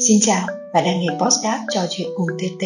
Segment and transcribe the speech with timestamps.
[0.00, 2.64] Xin chào, bạn đang nghe podcast trò chuyện cùng TT.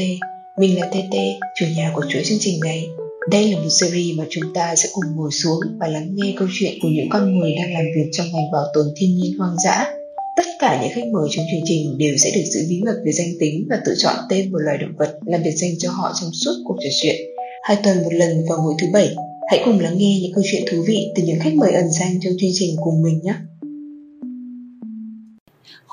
[0.58, 1.16] Mình là TT,
[1.56, 2.88] chủ nhà của chuỗi chương trình này.
[3.30, 6.48] Đây là một series mà chúng ta sẽ cùng ngồi xuống và lắng nghe câu
[6.58, 9.56] chuyện của những con người đang làm việc trong ngành bảo tồn thiên nhiên hoang
[9.64, 9.94] dã.
[10.36, 13.12] Tất cả những khách mời trong chương trình đều sẽ được giữ bí mật về
[13.12, 16.12] danh tính và tự chọn tên một loài động vật làm biệt danh cho họ
[16.20, 17.16] trong suốt cuộc trò chuyện.
[17.62, 19.14] Hai tuần một lần vào mỗi thứ bảy,
[19.50, 22.20] hãy cùng lắng nghe những câu chuyện thú vị từ những khách mời ẩn danh
[22.24, 23.34] trong chương trình cùng mình nhé.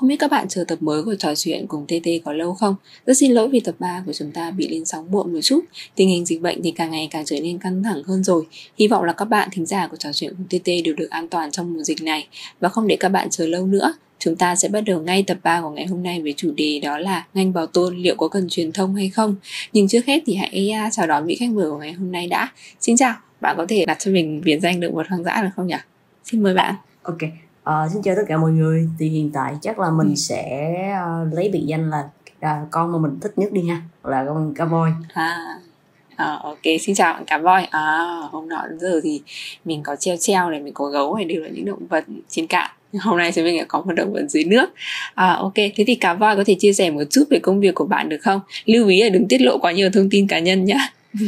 [0.04, 2.74] Không biết các bạn chờ tập mới của trò chuyện cùng TT có lâu không?
[3.06, 5.60] Rất xin lỗi vì tập 3 của chúng ta bị lên sóng muộn một chút.
[5.94, 8.46] Tình hình dịch bệnh thì càng ngày càng trở nên căng thẳng hơn rồi.
[8.78, 11.28] Hy vọng là các bạn thính giả của trò chuyện cùng TT đều được an
[11.28, 12.28] toàn trong mùa dịch này
[12.60, 13.94] và không để các bạn chờ lâu nữa.
[14.18, 16.80] Chúng ta sẽ bắt đầu ngay tập 3 của ngày hôm nay với chủ đề
[16.82, 19.36] đó là ngành bảo tồn liệu có cần truyền thông hay không.
[19.72, 22.52] Nhưng trước hết thì hãy chào đón vị khách mời của ngày hôm nay đã.
[22.80, 25.50] Xin chào, bạn có thể đặt cho mình biệt danh động vật hoang dã được
[25.56, 25.76] không nhỉ?
[26.24, 26.74] Xin mời bạn.
[27.02, 27.18] Ok,
[27.70, 28.88] Uh, xin chào tất cả mọi người.
[28.98, 30.14] Thì hiện tại chắc là mình ừ.
[30.14, 30.72] sẽ
[31.02, 34.54] uh, lấy biệt danh là uh, con mà mình thích nhất đi ha là con
[34.54, 35.58] cá voi à.
[36.16, 37.98] À, ok xin chào bạn cá voi à,
[38.30, 39.22] hôm nọ đến giờ thì
[39.64, 42.46] mình có treo treo này mình có gấu này đều là những động vật trên
[42.46, 42.70] cạn.
[43.00, 44.66] Hôm nay chúng mình lại có một động vật dưới nước.
[45.14, 47.74] À, ok thế thì cá voi có thể chia sẻ một chút về công việc
[47.74, 48.40] của bạn được không?
[48.64, 50.78] Lưu ý là đừng tiết lộ quá nhiều thông tin cá nhân nhé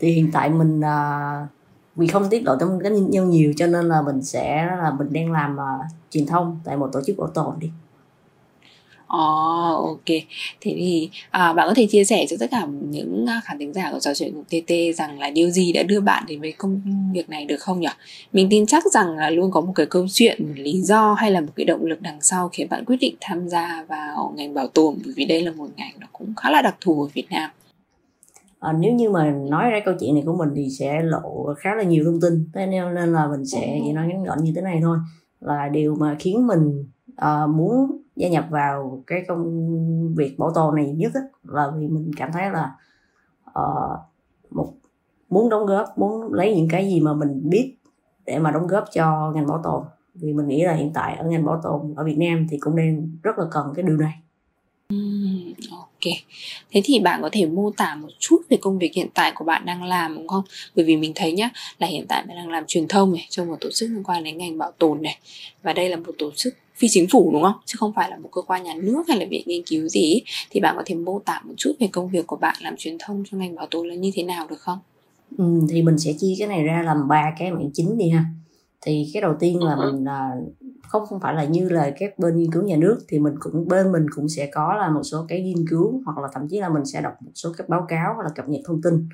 [0.00, 1.48] thì hiện tại mình uh,
[1.98, 5.12] vì không tiết lộ thông tin nhân nhiều cho nên là mình sẽ là mình
[5.12, 7.70] đang làm uh, truyền thông tại một tổ chức bảo tồn đi
[9.08, 10.16] Ồ, oh, ok.
[10.60, 13.72] Thế thì à, bạn có thể chia sẻ cho tất cả những à, khán thính
[13.72, 16.52] giả của trò chuyện cùng TT rằng là điều gì đã đưa bạn đến với
[16.52, 16.80] công
[17.12, 17.88] việc này được không nhỉ?
[18.32, 21.30] Mình tin chắc rằng là luôn có một cái câu chuyện, một lý do hay
[21.30, 24.54] là một cái động lực đằng sau khiến bạn quyết định tham gia vào ngành
[24.54, 27.08] bảo tồn bởi vì đây là một ngành nó cũng khá là đặc thù ở
[27.14, 27.50] Việt Nam
[28.60, 31.74] à, nếu như mà nói ra câu chuyện này của mình thì sẽ lộ khá
[31.74, 32.50] là nhiều thông tin.
[32.54, 34.98] Thế nên nên là mình sẽ chỉ nói ngắn gọn như thế này thôi.
[35.40, 40.76] Là điều mà khiến mình uh, muốn gia nhập vào cái công việc bảo tồn
[40.76, 42.76] này nhất á, là vì mình cảm thấy là
[43.50, 43.98] uh,
[44.50, 44.72] một
[45.30, 47.76] muốn đóng góp muốn lấy những cái gì mà mình biết
[48.26, 49.82] để mà đóng góp cho ngành bảo tồn.
[50.14, 52.76] Vì mình nghĩ là hiện tại ở ngành bảo tồn ở Việt Nam thì cũng
[52.76, 54.14] đang rất là cần cái điều này.
[55.70, 55.87] Ok,
[56.70, 59.44] thế thì bạn có thể mô tả một chút về công việc hiện tại của
[59.44, 60.44] bạn đang làm đúng không?
[60.74, 63.48] Bởi vì mình thấy nhá là hiện tại bạn đang làm truyền thông này trong
[63.48, 65.18] một tổ chức liên quan đến ngành bảo tồn này
[65.62, 67.56] và đây là một tổ chức phi chính phủ đúng không?
[67.66, 70.20] Chứ không phải là một cơ quan nhà nước hay là viện nghiên cứu gì
[70.50, 72.96] thì bạn có thể mô tả một chút về công việc của bạn làm truyền
[72.98, 74.78] thông trong ngành bảo tồn là như thế nào được không?
[75.38, 78.24] Ừ, thì mình sẽ chia cái này ra làm ba cái mảng chính đi ha
[78.80, 80.30] thì cái đầu tiên là mình à,
[80.88, 83.68] không không phải là như là các bên nghiên cứu nhà nước thì mình cũng
[83.68, 86.60] bên mình cũng sẽ có là một số cái nghiên cứu hoặc là thậm chí
[86.60, 89.08] là mình sẽ đọc một số các báo cáo hoặc là cập nhật thông tin.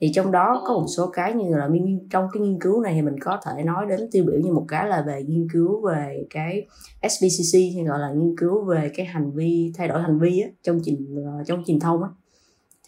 [0.00, 1.68] Thì trong đó có một số cái như là
[2.10, 4.64] trong cái nghiên cứu này thì mình có thể nói đến tiêu biểu như một
[4.68, 6.66] cái là về nghiên cứu về cái
[7.00, 10.48] SBCC hay gọi là nghiên cứu về cái hành vi thay đổi hành vi á,
[10.62, 12.08] trong trình ờ, trong truyền thông á.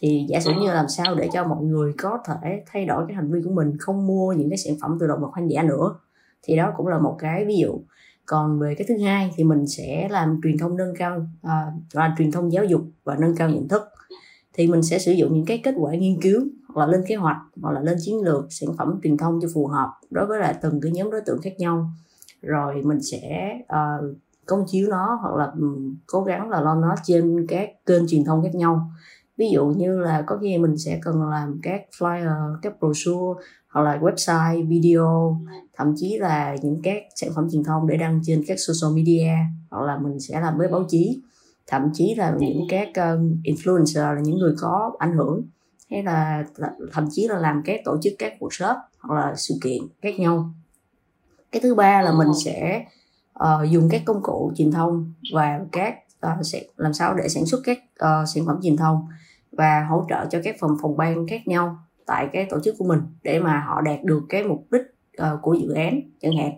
[0.01, 3.15] Thì giả sử như làm sao để cho mọi người có thể thay đổi cái
[3.15, 5.63] hành vi của mình không mua những cái sản phẩm từ động vật hoang dã
[5.63, 5.95] nữa.
[6.43, 7.79] Thì đó cũng là một cái ví dụ
[8.25, 12.15] còn về cái thứ hai thì mình sẽ làm truyền thông nâng cao à, là
[12.17, 13.81] truyền thông giáo dục và nâng cao nhận thức.
[14.53, 17.15] Thì mình sẽ sử dụng những cái kết quả nghiên cứu hoặc là lên kế
[17.15, 20.39] hoạch hoặc là lên chiến lược sản phẩm truyền thông cho phù hợp đối với
[20.39, 21.89] lại từng cái nhóm đối tượng khác nhau.
[22.41, 26.95] Rồi mình sẽ uh, công chiếu nó hoặc là um, cố gắng là lo nó
[27.03, 28.91] trên các kênh truyền thông khác nhau.
[29.37, 33.41] Ví dụ như là có khi mình sẽ cần làm các flyer các brochure
[33.73, 35.37] hoặc là website video
[35.77, 39.31] thậm chí là những các sản phẩm truyền thông để đăng trên các social media
[39.69, 41.21] hoặc là mình sẽ làm với báo chí.
[41.67, 45.41] Thậm chí là những các ờ, influencer là những người có ảnh hưởng
[45.91, 49.55] hay là, là thậm chí là làm các tổ chức các workshop hoặc là sự
[49.63, 50.49] kiện khác nhau.
[51.51, 52.85] Cái thứ ba là mình sẽ
[53.39, 55.95] uh, dùng các công cụ truyền thông và các
[56.27, 59.07] uh, sẽ làm sao để sản xuất các uh, sản phẩm truyền thông
[59.51, 62.85] và hỗ trợ cho các phòng phòng ban khác nhau tại cái tổ chức của
[62.85, 64.81] mình để mà họ đạt được cái mục đích
[65.21, 66.51] uh, của dự án chẳng hạn.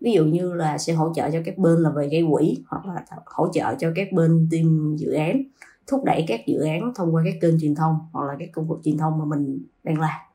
[0.00, 2.86] Ví dụ như là sẽ hỗ trợ cho các bên là về gây quỹ hoặc
[2.86, 5.42] là hỗ trợ cho các bên team dự án
[5.86, 8.68] thúc đẩy các dự án thông qua các kênh truyền thông hoặc là các công
[8.68, 10.29] cụ truyền thông mà mình đang làm.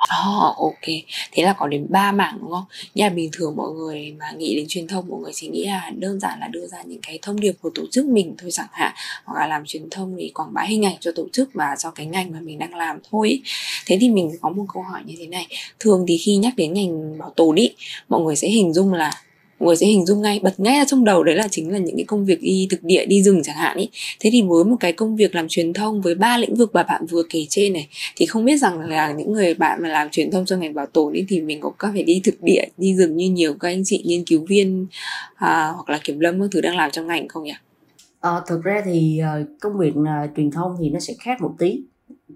[0.00, 0.86] Oh, ok,
[1.32, 2.64] thế là có đến ba mảng đúng không?
[2.94, 5.64] Như là bình thường mọi người mà nghĩ đến truyền thông mọi người chỉ nghĩ
[5.64, 8.50] là đơn giản là đưa ra những cái thông điệp của tổ chức mình thôi
[8.50, 8.92] chẳng hạn
[9.24, 11.90] hoặc là làm truyền thông để quảng bá hình ảnh cho tổ chức và cho
[11.90, 13.42] cái ngành mà mình đang làm thôi.
[13.86, 15.46] Thế thì mình có một câu hỏi như thế này,
[15.78, 17.74] thường thì khi nhắc đến ngành bảo tồn ý,
[18.08, 19.12] mọi người sẽ hình dung là
[19.60, 21.78] mọi người sẽ hình dung ngay bật ngay ra trong đầu đấy là chính là
[21.78, 23.88] những cái công việc đi thực địa đi rừng chẳng hạn ý.
[24.20, 26.82] Thế thì với một cái công việc làm truyền thông với ba lĩnh vực mà
[26.82, 30.10] bạn vừa kể trên này thì không biết rằng là những người bạn mà làm
[30.10, 32.94] truyền thông cho ngành bảo tồn ý thì mình có phải đi thực địa đi
[32.96, 34.86] rừng như nhiều các anh chị nghiên cứu viên
[35.34, 37.54] à, hoặc là kiểm lâm các thứ đang làm trong ngành không nhỉ?
[38.20, 41.54] À, thực ra thì ờ, công việc uh, truyền thông thì nó sẽ khác một
[41.58, 41.82] tí.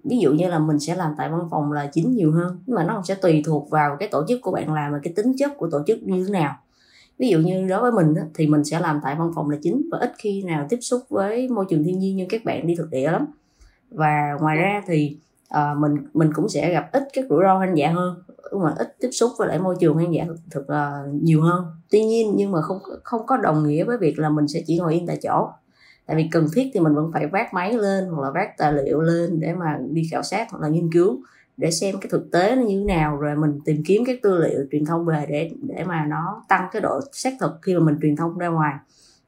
[0.05, 2.77] Ví dụ như là mình sẽ làm tại văn phòng là chính nhiều hơn nhưng
[2.77, 5.37] mà nó sẽ tùy thuộc vào cái tổ chức của bạn làm và cái tính
[5.39, 6.57] chất của tổ chức như thế nào
[7.19, 9.89] ví dụ như đối với mình thì mình sẽ làm tại văn phòng là chính
[9.91, 12.75] và ít khi nào tiếp xúc với môi trường thiên nhiên như các bạn đi
[12.75, 13.27] thực địa lắm.
[13.91, 15.17] Và ngoài ra thì
[15.49, 18.23] à, mình mình cũng sẽ gặp ít các rủi ro hoang dã hơn
[18.53, 21.65] mà ít tiếp xúc với lại môi trường hoang dã thực, thực ờ, nhiều hơn.
[21.91, 24.79] Tuy nhiên nhưng mà không không có đồng nghĩa với việc là mình sẽ chỉ
[24.79, 25.49] ngồi yên tại chỗ.
[26.07, 28.73] Tại vì cần thiết thì mình vẫn phải vác máy lên hoặc là vác tài
[28.73, 31.23] liệu lên để mà đi khảo sát hoặc là nghiên cứu
[31.57, 34.39] để xem cái thực tế nó như thế nào, rồi mình tìm kiếm các tư
[34.39, 37.81] liệu truyền thông về để để mà nó tăng cái độ xác thực khi mà
[37.81, 38.75] mình truyền thông ra ngoài.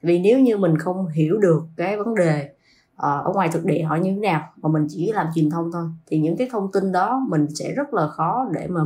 [0.02, 2.49] Vì nếu như mình không hiểu được cái vấn đề
[2.96, 5.73] ờ, ở ngoài thực địa họ như thế nào, mà mình chỉ làm truyền thông
[5.73, 8.81] thôi, thì những cái thông tin đó mình sẽ rất là khó để mà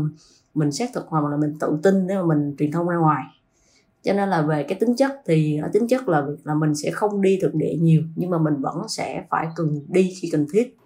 [0.54, 3.25] mình xác thực hoặc là mình tự tin để mà mình truyền thông ra ngoài.
[4.02, 6.75] Cho nên là về cái tính chất thì ở tính chất là việc là mình
[6.75, 10.28] sẽ không đi thực địa nhiều, nhưng mà mình vẫn sẽ phải cần đi khi
[10.32, 10.76] cần thiết.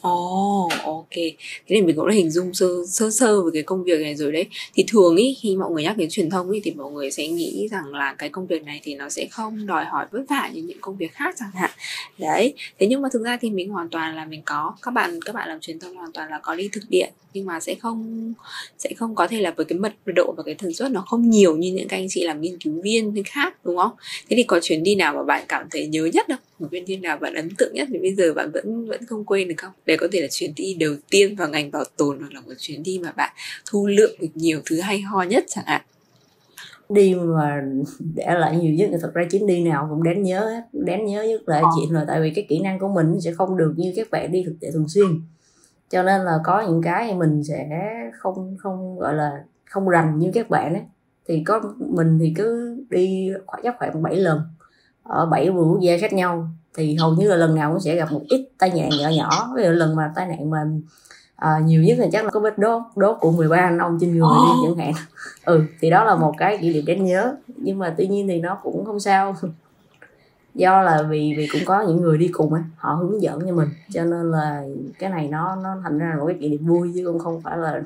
[0.00, 1.10] Ồ, oh, ok.
[1.10, 1.34] Thế
[1.68, 4.32] nên mình cũng đã hình dung sơ, sơ sơ về cái công việc này rồi
[4.32, 4.46] đấy.
[4.74, 7.28] Thì thường ý khi mọi người nhắc đến truyền thông ý thì mọi người sẽ
[7.28, 10.50] nghĩ rằng là cái công việc này thì nó sẽ không đòi hỏi vất vả
[10.54, 11.70] như những công việc khác chẳng hạn.
[12.18, 12.54] Đấy.
[12.78, 15.34] Thế nhưng mà thực ra thì mình hoàn toàn là mình có các bạn các
[15.34, 18.32] bạn làm truyền thông hoàn toàn là có đi thực địa nhưng mà sẽ không
[18.78, 21.30] sẽ không có thể là với cái mật độ và cái tần suất nó không
[21.30, 23.90] nhiều như những các anh chị làm nghiên cứu viên khác đúng không?
[24.28, 26.38] Thế thì có chuyến đi nào mà bạn cảm thấy nhớ nhất không?
[26.58, 29.24] Một chuyến đi nào bạn ấn tượng nhất thì bây giờ bạn vẫn vẫn không
[29.24, 29.72] quên được không?
[29.88, 32.52] Đấy có thể là chuyến đi đầu tiên vào ngành bảo tồn hoặc là một
[32.58, 33.32] chuyến đi mà bạn
[33.70, 35.82] thu lượng được nhiều thứ hay ho nhất chẳng hạn.
[36.88, 37.62] Đi mà
[38.14, 41.22] để lại nhiều nhất thì thật ra chuyến đi nào cũng đáng nhớ đáng nhớ
[41.22, 41.68] nhất là ờ.
[41.76, 44.32] chuyện là tại vì cái kỹ năng của mình sẽ không được như các bạn
[44.32, 45.06] đi thực tế thường xuyên.
[45.90, 47.68] Cho nên là có những cái mình sẽ
[48.18, 50.82] không không gọi là không rành như các bạn ấy.
[51.28, 54.40] Thì có mình thì cứ đi khoảng chắc khoảng 7 lần
[55.02, 57.96] ở bảy vườn quốc gia khác nhau thì hầu như là lần nào cũng sẽ
[57.96, 59.52] gặp một ít tai nạn nhỏ nhỏ.
[59.56, 60.64] Ví dụ lần mà tai nạn mà
[61.36, 64.10] à, nhiều nhất là chắc là có vết đốt đốt của 13 anh ông trên
[64.10, 64.92] người đi chẳng hạn.
[65.44, 67.34] Ừ thì đó là một cái kỷ niệm đáng nhớ.
[67.56, 69.36] Nhưng mà tuy nhiên thì nó cũng không sao.
[70.54, 73.54] Do là vì vì cũng có những người đi cùng á họ hướng dẫn cho
[73.54, 73.68] mình.
[73.92, 74.64] Cho nên là
[74.98, 77.58] cái này nó nó thành ra một cái kỷ niệm vui chứ cũng không phải
[77.58, 77.82] là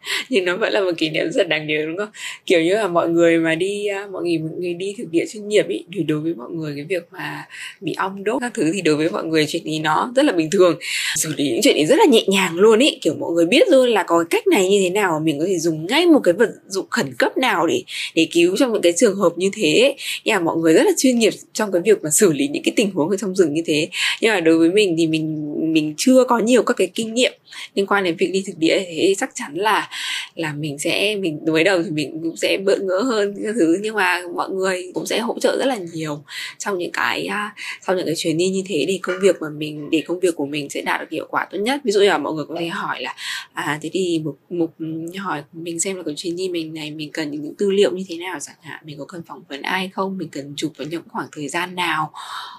[0.28, 2.08] nhưng nó vẫn là một kỷ niệm rất đáng nhớ, đúng không?
[2.46, 5.24] Kiểu như là mọi người mà đi à, mọi người mọi người đi thực địa
[5.32, 7.44] chuyên nghiệp ý, thì đối với mọi người cái việc mà
[7.80, 10.32] bị ong đốt các thứ thì đối với mọi người chuyện ý nó rất là
[10.32, 10.78] bình thường.
[11.16, 12.98] Xử lý những chuyện ý rất là nhẹ nhàng luôn ý.
[13.00, 15.38] Kiểu mọi người biết luôn là có cái cách này như thế nào mà mình
[15.38, 17.82] có thể dùng ngay một cái vật dụng khẩn cấp nào để
[18.14, 20.92] để cứu trong những cái trường hợp như thế nhưng mà mọi người rất là
[20.96, 23.54] chuyên nghiệp trong cái việc mà xử lý những cái tình huống ở trong rừng
[23.54, 23.88] như thế.
[24.20, 27.32] Nhưng mà đối với mình thì mình mình chưa có nhiều các cái kinh nghiệm
[27.74, 29.90] liên quan đến việc đi thực địa thì chắc chắn là
[30.38, 33.78] là mình sẽ, mình mới đầu thì mình cũng sẽ bỡ ngỡ hơn các thứ.
[33.82, 36.24] Nhưng mà mọi người cũng sẽ hỗ trợ rất là nhiều
[36.58, 37.54] trong những cái à,
[37.86, 38.84] sau những cái chuyến đi như thế.
[38.88, 41.46] Để công việc mà mình, để công việc của mình sẽ đạt được hiệu quả
[41.50, 41.80] tốt nhất.
[41.84, 43.14] Ví dụ như là mọi người có thể hỏi là
[43.52, 44.74] à thế thì mục mục,
[45.16, 48.04] hỏi mình xem là cái chuyến đi mình này, mình cần những tư liệu như
[48.08, 48.80] thế nào chẳng hạn?
[48.84, 50.18] Mình có cần phỏng vấn ai không?
[50.18, 52.12] Mình cần chụp vào những khoảng thời gian nào?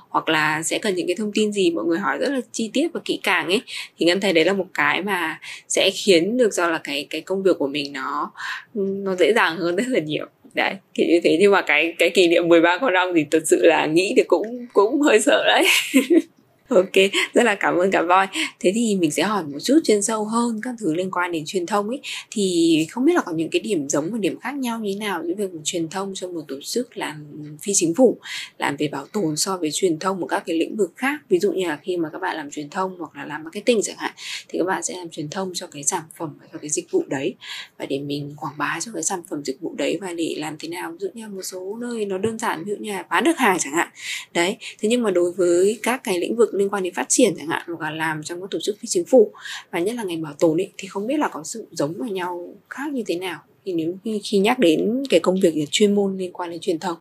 [0.09, 1.71] Hoặc là sẽ cần những cái thông tin gì?
[1.71, 3.61] Mọi người hỏi rất là chi tiết và kỹ càng ấy.
[3.97, 7.21] Thì ngân thấy đấy là một cái mà sẽ khiến được do là cái cái
[7.21, 8.31] công việc của mình nó
[8.74, 10.25] nó dễ dàng hơn rất là nhiều.
[10.54, 11.38] Đấy kiểu như thế.
[11.39, 14.24] Nhưng mà cái cái kỷ niệm 13 con ong thì thật sự là nghĩ thì
[14.27, 15.65] cũng cũng hơi sợ đấy.
[16.75, 16.93] ok,
[17.33, 18.27] rất là cảm ơn cả voi.
[18.59, 21.43] Thế thì mình sẽ hỏi một chút chuyên sâu hơn các thứ liên quan đến
[21.45, 22.01] truyền thông ấy.
[22.31, 24.99] Thì không biết là có những cái điểm giống và điểm khác nhau như thế
[24.99, 27.25] nào giữa việc truyền thông cho một tổ chức làm
[27.61, 28.17] phi chính phủ,
[28.57, 31.19] làm về bảo tồn so với truyền thông một các cái lĩnh vực khác?
[31.29, 33.81] Ví dụ như là khi mà các bạn làm truyền thông hoặc là làm marketing
[33.83, 34.11] chẳng hạn,
[34.49, 36.91] thì các bạn sẽ làm truyền thông cho cái sản phẩm và cho cái dịch
[36.91, 37.35] vụ đấy.
[37.77, 40.55] Và để mình quảng bá cho cái sản phẩm dịch vụ đấy và để làm
[40.59, 40.91] thế nào?
[40.91, 43.23] Ví dụ như là một số nơi nó đơn giản, ví dụ như là bán
[43.23, 43.88] được hàng chẳng hạn.
[44.33, 47.34] Đấy, thế nhưng mà đối với các cái lĩnh vực liên quan đến phát triển
[47.38, 49.32] chẳng hạn hoặc là làm trong các tổ chức phi chính phủ.
[49.72, 52.12] Và nhất là ngành bảo tồn ấy thì không biết là có sự giống với
[52.12, 53.39] nhau khác như thế nào.
[53.66, 56.80] Thì nếu khi, khi nhắc đến cái công việc chuyên môn liên quan đến truyền
[56.80, 56.98] thông.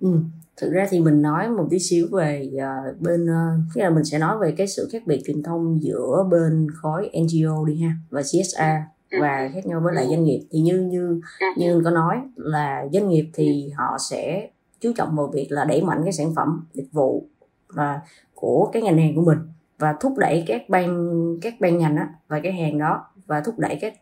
[0.00, 0.08] Ừ.
[0.56, 4.04] thực ra thì mình nói một tí xíu về uh, bên uh, tức là mình
[4.04, 7.92] sẽ nói về cái sự khác biệt truyền thông giữa bên khối NGO đi ha
[8.10, 8.82] và csa
[9.20, 10.40] và khác nhau với lại doanh nghiệp.
[10.50, 11.20] Thì như như
[11.56, 15.82] như có nói là doanh nghiệp thì họ sẽ chú trọng vào việc là đẩy
[15.82, 17.26] mạnh cái sản phẩm dịch vụ
[17.72, 18.00] và
[18.34, 19.38] của cái ngành hàng của mình
[19.78, 23.58] và thúc đẩy các ban các ban ngành á và cái hàng đó và thúc
[23.58, 23.94] đẩy các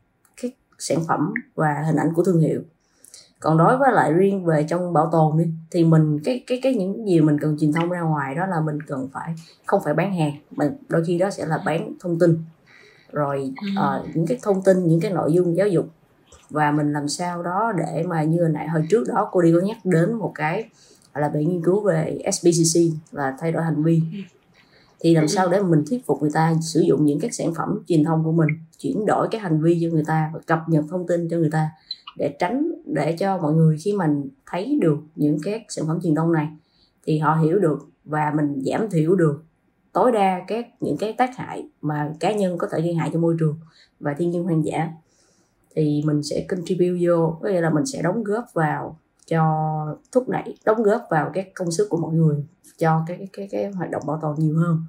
[0.43, 2.63] các sản phẩm và hình ảnh của thương hiệu.
[3.41, 6.75] Còn đối với lại riêng về trong bảo tồn đi thì mình cái cái cái
[6.75, 9.35] những gì mình cần truyền thông ra ngoài đó là mình cần phải
[9.67, 12.39] không phải bán hàng mà đôi khi đó sẽ là bán thông tin.
[13.13, 15.87] Rồi uh, những cái thông tin những cái nội dung giáo dục.
[16.51, 19.53] Và mình làm sao đó để mà như hồi nãy hồi trước đó cô đi
[19.53, 20.69] có nhắc đến một cái
[21.19, 22.81] hoặc là bạn nghiên cứu về SBCC
[23.13, 24.03] là thay đổi hành vi.
[25.01, 27.83] Thì làm sao để mình thuyết phục người ta sử dụng những các sản phẩm
[27.87, 28.49] truyền thông của mình
[28.79, 31.51] chuyển đổi cái hành vi cho người ta và cập nhật thông tin cho người
[31.53, 31.71] ta
[32.17, 36.15] để tránh để cho mọi người khi mình thấy được những các sản phẩm truyền
[36.15, 36.49] thông này
[37.07, 39.43] thì họ hiểu được và mình giảm thiểu được
[39.93, 43.19] tối đa các những cái tác hại mà cá nhân có thể gây hại cho
[43.19, 43.59] môi trường
[44.01, 44.91] và thiên nhiên hoang dã.
[45.77, 48.99] Thì mình sẽ contribute vô có nghĩa là mình sẽ đóng góp vào
[49.29, 49.45] cho
[50.13, 52.45] thúc đẩy đóng góp vào các công sức của mọi người
[52.79, 54.83] cho cái cái cái, cái hoạt động bảo tồn nhiều hơn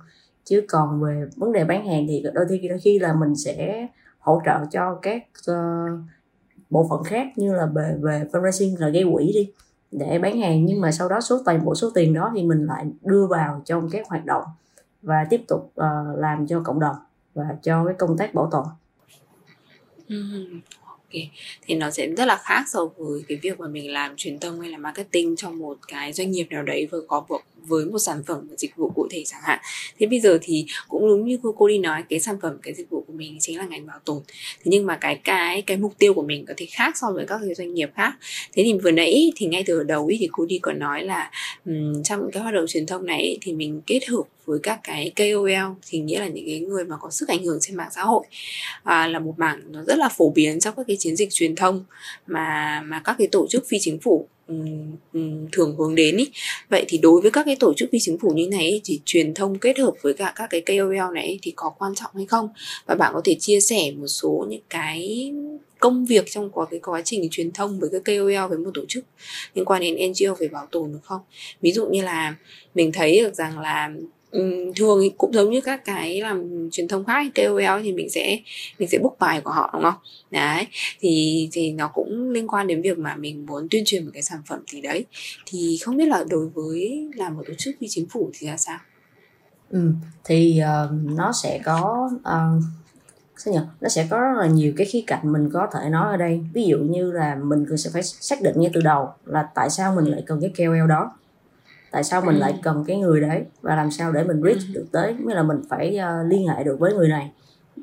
[0.43, 3.88] chứ còn về vấn đề bán hàng thì đôi khi đôi khi là mình sẽ
[4.19, 6.00] hỗ trợ cho các uh,
[6.69, 9.51] bộ phận khác như là về về fundraising là gây quỹ đi
[9.91, 12.65] để bán hàng nhưng mà sau đó số toàn bộ số tiền đó thì mình
[12.65, 14.43] lại đưa vào trong các hoạt động
[15.01, 16.96] và tiếp tục uh, làm cho cộng đồng
[17.34, 18.65] và cho cái công tác bảo tồn.
[21.11, 21.29] Okay.
[21.61, 24.61] thì nó sẽ rất là khác so với cái việc mà mình làm truyền thông
[24.61, 27.37] hay là marketing cho một cái doanh nghiệp nào đấy vừa có vừa
[27.67, 29.59] với một sản phẩm và dịch vụ cụ thể chẳng hạn.
[29.99, 32.73] Thế bây giờ thì cũng đúng như cô, cô đi nói cái sản phẩm cái
[32.73, 34.21] dịch vụ của mình chính là ngành bảo tồn.
[34.57, 37.25] Thế nhưng mà cái cái cái mục tiêu của mình có thể khác so với
[37.27, 38.13] các cái doanh nghiệp khác.
[38.53, 41.31] Thế thì vừa nãy thì ngay từ đầu ý, thì cô đi còn nói là
[41.65, 45.11] um, trong cái hoạt động truyền thông này thì mình kết hợp với các cái
[45.15, 48.03] KOL thì nghĩa là những cái người mà có sức ảnh hưởng trên mạng xã
[48.03, 48.25] hội
[48.83, 51.55] à, là một mảng nó rất là phổ biến trong các cái chiến dịch truyền
[51.55, 51.85] thông
[52.27, 54.27] mà mà các cái tổ chức phi chính phủ
[55.51, 56.31] thường hướng đến ý.
[56.69, 59.33] vậy thì đối với các cái tổ chức phi chính phủ như này thì truyền
[59.33, 62.49] thông kết hợp với cả các cái KOL này thì có quan trọng hay không
[62.85, 65.31] và bạn có thể chia sẻ một số những cái
[65.79, 68.81] công việc trong quá cái quá trình truyền thông với cái KOL với một tổ
[68.87, 69.05] chức
[69.53, 71.21] liên quan đến NGO về bảo tồn được không
[71.61, 72.35] ví dụ như là
[72.75, 73.89] mình thấy được rằng là
[74.31, 78.39] Ừ, thường cũng giống như các cái làm truyền thông khác KOL thì mình sẽ
[78.79, 79.93] mình sẽ book bài của họ đúng không?
[80.31, 80.67] Đấy
[81.00, 84.24] thì thì nó cũng liên quan đến việc mà mình muốn tuyên truyền một cái
[84.24, 85.05] sản phẩm gì đấy.
[85.45, 88.57] Thì không biết là đối với làm một tổ chức phi chính phủ thì ra
[88.57, 88.77] sao?
[89.69, 89.91] Ừ,
[90.24, 92.63] thì uh, nó sẽ có uh,
[93.38, 93.59] sao nhỉ?
[93.81, 96.41] Nó sẽ có rất là nhiều cái khía cạnh mình có thể nói ở đây.
[96.53, 99.69] Ví dụ như là mình cần sẽ phải xác định ngay từ đầu là tại
[99.69, 101.12] sao mình lại cần cái KOL đó
[101.91, 103.46] tại sao mình lại cần cái người đấy?
[103.62, 105.13] Và làm sao để mình reach được tới?
[105.13, 107.31] Mới là mình phải uh, liên hệ được với người này.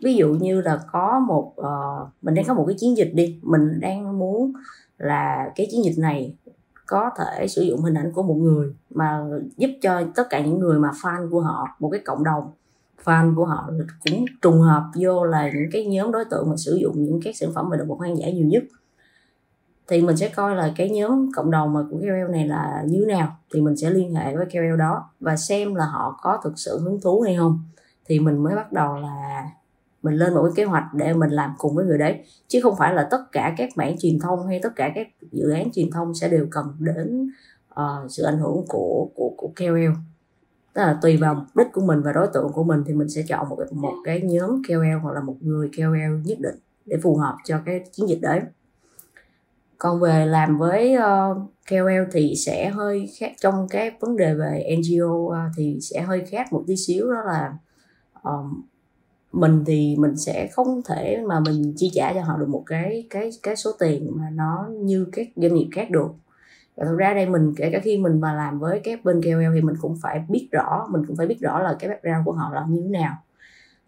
[0.02, 3.40] Ví dụ như là có một uh, mình đang có một cái chiến dịch đi.
[3.42, 4.52] Mình đang muốn
[4.98, 6.34] là cái chiến dịch này
[6.86, 9.20] có thể sử dụng hình ảnh của một người mà
[9.56, 12.50] giúp cho tất cả những người mà fan của họ một cái cộng đồng
[13.04, 13.70] fan của họ
[14.04, 17.36] cũng trùng hợp vô là những cái nhóm đối tượng mà sử dụng những các
[17.36, 18.62] sản phẩm về động vật hoang dã nhiều nhất
[19.88, 23.04] thì mình sẽ coi là cái nhóm cộng đồng mà của KOL này là như
[23.06, 26.40] thế nào thì mình sẽ liên hệ với KOL đó và xem là họ có
[26.44, 27.60] thực sự hứng thú hay không.
[28.06, 29.44] Thì mình mới bắt đầu là
[30.02, 32.24] mình lên một cái kế hoạch để mình làm cùng với người đấy.
[32.48, 35.50] Chứ không phải là tất cả các mảng truyền thông hay tất cả các dự
[35.50, 37.30] án truyền thông sẽ đều cần đến
[37.80, 39.92] uh, sự ảnh hưởng của của của KOL
[40.76, 43.08] tức là tùy vào mục đích của mình và đối tượng của mình thì mình
[43.08, 46.54] sẽ chọn một một cái nhóm KOL hoặc là một người KOL nhất định
[46.86, 48.40] để phù hợp cho cái chiến dịch đấy
[49.78, 51.36] còn về làm với uh,
[51.70, 56.00] KOL thì sẽ hơi khác trong cái vấn đề về NGO uh, ờ, thì sẽ
[56.00, 57.52] hơi khác một tí xíu đó là
[58.22, 58.62] um,
[59.32, 63.06] mình thì mình sẽ không thể mà mình chi trả cho họ được một cái
[63.10, 66.08] cái cái số tiền mà nó như các doanh nghiệp khác được.
[66.76, 69.54] Và thực ra đây mình kể cả khi mình mà làm với các bên KOL
[69.54, 72.32] thì mình cũng phải biết rõ mình cũng phải biết rõ là cái background của
[72.32, 73.16] họ là như thế nào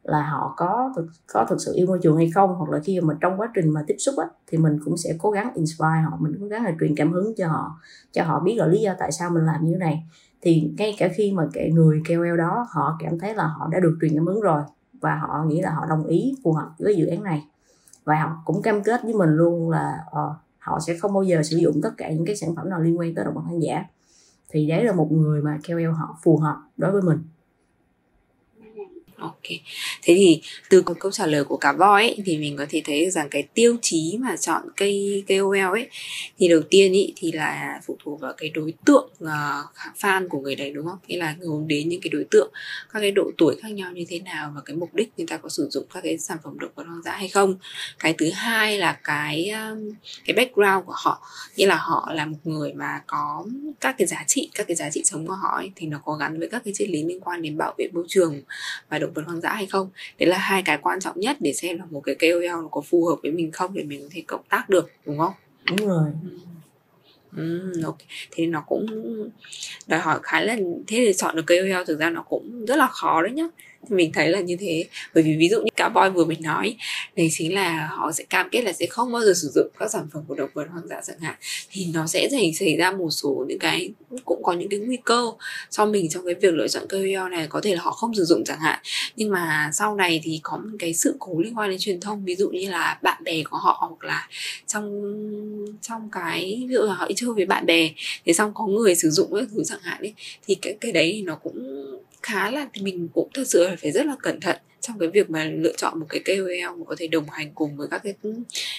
[0.02, 3.00] là họ có thực có thực sự yêu môi trường hay không hoặc là khi
[3.00, 6.02] mà trong quá trình mà tiếp xúc á, thì mình cũng sẽ cố gắng inspire
[6.11, 7.81] họ mình cố gắng là truyền cảm hứng cho họ
[8.12, 10.07] cho họ biết là lý do tại sao mình làm như thế này.
[10.40, 13.81] Thì ngay cả khi mà cái người KOL đó họ cảm thấy là họ đã
[13.81, 14.62] được truyền cảm hứng rồi
[15.00, 17.47] và họ nghĩ là họ đồng ý phù hợp với dự án này.
[18.05, 21.43] Và họ cũng cam kết với mình luôn là uh, họ sẽ không bao giờ
[21.43, 23.62] sử dụng tất cả những cái sản phẩm nào liên quan tới động vật hoang
[23.62, 23.85] dã.
[24.50, 27.19] Thì đấy là một người mà KOL họ phù hợp đối với mình.
[29.19, 29.43] Ok,
[30.03, 33.11] thế thì từ câu trả lời của cả voi ấy, thì mình có thể thấy
[33.11, 35.89] rằng cái tiêu chí mà chọn cây KOL ấy
[36.39, 39.29] thì đầu tiên ý thì là phụ thuộc vào cái đối tượng uh,
[39.99, 40.99] fan của người đấy đúng không?
[41.07, 42.51] Nghĩa là hướng đến những cái đối tượng
[42.93, 45.37] các cái độ tuổi khác nhau như thế nào và cái mục đích người ta
[45.37, 47.57] có sử dụng các cái sản phẩm động vật hoang dã hay không.
[47.99, 49.91] Cái thứ hai là cái um,
[50.25, 51.23] cái background của họ,
[51.57, 53.47] nghĩa là họ là một người mà có
[53.81, 56.13] các cái giá trị, các cái giá trị sống của họ ấy, thì nó có
[56.13, 58.43] gắn với các cái triết lý liên quan đến bảo vệ môi trường
[58.89, 59.91] và động vật hoang dã hay không?
[60.19, 62.81] Đấy là hai cái quan trọng nhất để xem là một cái KOL nó có
[62.81, 65.33] phù hợp với mình không để mình có thể cộng tác được đúng không?
[65.65, 66.11] Đúng rồi.
[67.37, 68.07] Ừ, okay.
[68.31, 68.87] thế nó cũng
[69.87, 72.87] đòi hỏi khá là thế thì chọn được KOL thực ra nó cũng rất là
[72.87, 73.45] khó đấy nhá
[73.88, 74.85] thì mình thấy là như thế.
[75.14, 76.76] Bởi vì ví dụ như cá voi vừa mình nói,
[77.16, 79.90] đấy chính là họ sẽ cam kết là sẽ không bao giờ sử dụng các
[79.90, 81.35] sản phẩm của động vật hoang dã chẳng hạn.
[81.70, 83.90] Thì nó sẽ xảy xảy ra một số những cái,
[84.25, 85.25] cũng có những cái nguy cơ
[85.70, 87.47] cho mình trong cái việc lựa chọn KOL này.
[87.49, 88.80] Có thể là họ không sử dụng chẳng hạn.
[89.16, 92.25] Nhưng mà sau này thì có một cái sự cố liên quan đến truyền thông.
[92.25, 94.28] Ví dụ như là bạn bè của họ hoặc là
[94.66, 95.14] trong
[95.82, 97.90] trong cái, ví dụ là họ đi chơi với bạn bè
[98.25, 100.14] thì xong có người sử dụng các thứ chẳng hạn ấy,
[100.47, 101.85] thì cái cái đấy thì nó cũng
[102.23, 105.09] khá là thì mình cũng thật sự là phải rất là cẩn thận trong cái
[105.09, 108.03] việc mà lựa chọn một cái KOL mà có thể đồng hành cùng với các
[108.05, 108.15] cái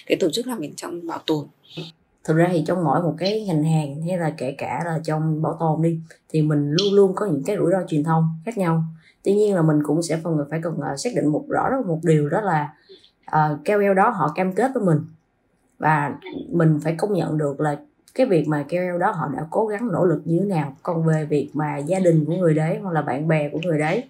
[0.06, 1.46] cái tổ chức làm việc trong bảo tồn.
[2.24, 5.42] Thực ra thì trong mỗi một cái ngành hàng hay là kể cả là trong
[5.42, 8.58] bảo tồn đi thì mình luôn luôn có những cái rủi ro truyền thông khác
[8.58, 8.84] nhau.
[9.24, 11.70] Tuy nhiên là mình cũng sẽ phần người phải cần uh, xác định một rõ
[11.88, 12.74] một điều đó là
[13.26, 15.00] uh, KOL đó họ cam kết với mình.
[15.78, 16.14] Và
[16.50, 17.78] mình phải công nhận được là
[18.16, 21.04] cái việc mà KOL đó họ đã cố gắng nỗ lực như thế nào còn
[21.04, 24.04] về việc mà gia đình của người đấy hoặc là bạn bè của người đấy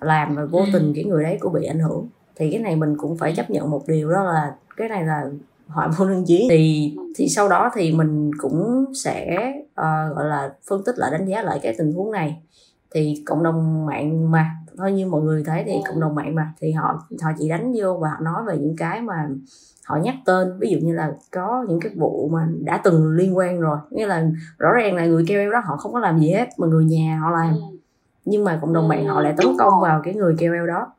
[0.00, 0.64] làm và vô ừ.
[0.72, 3.50] tình cái người đấy cũng bị ảnh hưởng thì cái này mình cũng phải chấp
[3.50, 5.30] nhận một điều đó là cái này là
[5.66, 6.46] họa vô đơn chí.
[6.50, 11.26] Thì thì sau đó thì mình cũng sẽ uh, gọi là phân tích lại đánh
[11.26, 12.42] giá lại cái tình huống này
[12.94, 16.52] thì cộng đồng mạng mà thôi như mọi người thấy thì cộng đồng mạng mà
[16.60, 19.28] thì họ họ chỉ đánh vô và họ nói về những cái mà
[19.84, 20.58] họ nhắc tên.
[20.58, 24.06] Ví dụ như là có những cái vụ mà đã từng liên quan rồi nghĩa
[24.06, 26.84] là rõ ràng là người kêu đó họ không có làm gì hết mà người
[26.84, 27.54] nhà họ làm.
[28.24, 30.92] Nhưng mà cộng đồng mạng họ lại tấn công vào cái người kêu đó.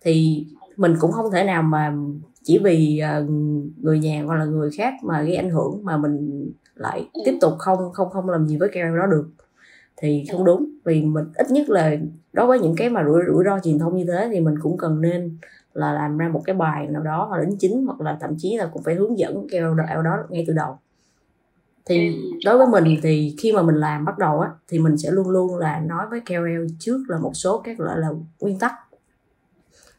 [0.00, 0.46] Thì
[0.76, 1.94] mình cũng không thể nào mà
[2.42, 3.26] chỉ vì ờ,
[3.82, 7.52] người nhà hoặc là người khác mà gây ảnh hưởng mà mình lại tiếp tục
[7.58, 9.30] không không không làm gì với kêu đó được
[10.04, 11.96] thì không đúng vì mình ít nhất là
[12.32, 14.78] đối với những cái mà rủi rủi ro truyền thông như thế thì mình cũng
[14.78, 15.38] cần nên
[15.72, 18.56] là làm ra một cái bài nào đó hoặc đính chính hoặc là thậm chí
[18.56, 20.78] là cũng phải hướng dẫn kêu đạo đó ngay từ đầu.
[21.86, 25.10] Thì đối với mình thì khi mà mình làm bắt đầu á thì mình sẽ
[25.10, 28.08] luôn luôn là nói với KOL trước là một số các loại là
[28.40, 28.72] nguyên tắc.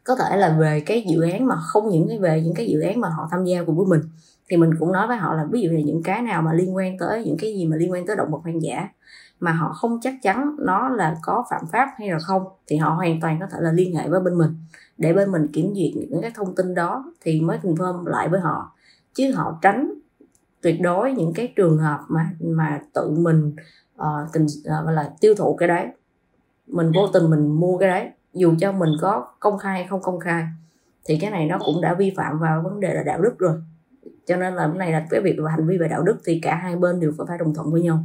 [0.03, 2.81] Có thể là về cái dự án mà không những cái về những cái dự
[2.81, 4.01] án mà họ tham gia cùng với mình
[4.49, 6.75] thì mình cũng nói với họ là ví dụ là những cái nào mà liên
[6.75, 8.89] quan tới những cái gì mà liên quan tới động vật hoang dã
[9.39, 12.89] mà họ không chắc chắn nó là có phạm pháp hay là không thì họ
[12.89, 14.55] hoàn toàn có thể là liên hệ với bên mình
[14.97, 18.39] để bên mình kiểm duyệt những cái thông tin đó thì mới confirm lại với
[18.39, 18.71] họ.
[19.13, 19.93] Chứ họ tránh
[20.61, 23.55] tuyệt đối những cái trường hợp mà mà tự mình
[24.01, 25.87] uh, tình uh, là tiêu thụ cái đấy.
[26.67, 30.01] Mình vô tình mình mua cái đấy dù cho mình có công khai hay không
[30.01, 30.45] công khai
[31.05, 33.61] thì cái này nó cũng đã vi phạm vào vấn đề là đạo đức rồi
[34.25, 36.39] cho nên là cái này là cái việc là hành vi về đạo đức thì
[36.41, 38.03] cả hai bên đều phải đồng thuận với nhau.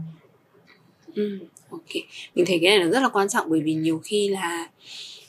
[1.14, 1.38] Ừ,
[1.70, 1.86] ok.
[2.34, 4.68] Mình thấy cái này là rất là quan trọng bởi vì nhiều khi là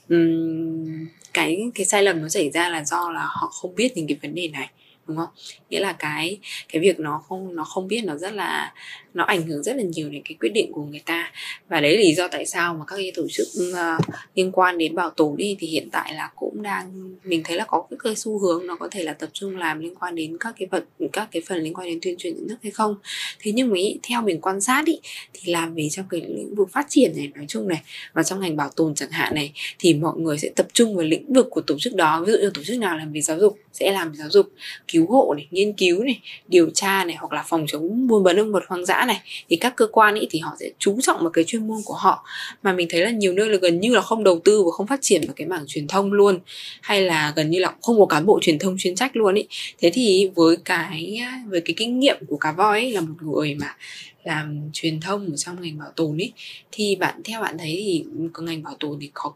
[0.10, 4.08] um, cái cái sai lầm nó xảy ra là do là họ không biết những
[4.08, 4.70] cái vấn đề này
[5.08, 5.30] đúng không?
[5.70, 6.38] Nghĩa là cái
[6.70, 8.74] cái việc nó không nó không biết nó rất là
[9.14, 11.32] nó ảnh hưởng rất là nhiều đến cái quyết định của người ta.
[11.70, 14.78] Và đấy là lý do tại sao mà các cái tổ chức uh, liên quan
[14.78, 17.98] đến bảo tồn đi thì hiện tại là cũng đang mình thấy là có cái,
[18.04, 20.68] cái xu hướng nó có thể là tập trung làm liên quan đến các cái
[20.72, 22.96] vật các cái phần liên quan đến tuyên truyền nhận thức hay không.
[23.40, 25.00] Thế nhưng mà ý, theo mình quan sát ý,
[25.34, 27.82] thì làm về trong cái lĩnh vực phát triển này nói chung này
[28.14, 31.06] và trong ngành bảo tồn chẳng hạn này thì mọi người sẽ tập trung vào
[31.06, 32.24] lĩnh vực của tổ chức đó.
[32.26, 34.52] Ví dụ như tổ chức nào làm về giáo dục sẽ làm về giáo dục
[34.92, 38.36] cứu hộ này nghiên cứu này điều tra này hoặc là phòng chống buôn bán
[38.36, 41.22] động vật hoang dã này thì các cơ quan ấy thì họ sẽ chú trọng
[41.22, 42.26] vào cái chuyên môn của họ.
[42.64, 44.88] Mà mình thấy là nhiều nơi là gần như là không đầu tư và không
[44.88, 46.40] phát triển vào cái mảng truyền thông luôn
[46.82, 49.48] hay là gần như là không có cán bộ truyền thông chuyên trách luôn ấy
[49.80, 53.56] thế thì với cái với cái kinh nghiệm của cá voi ấy, là một người
[53.56, 53.76] mà
[54.24, 56.34] làm truyền thông ở trong ngành bảo tồn ấy
[56.72, 58.06] thì bạn theo bạn thấy thì
[58.40, 59.34] ngành bảo tồn thì có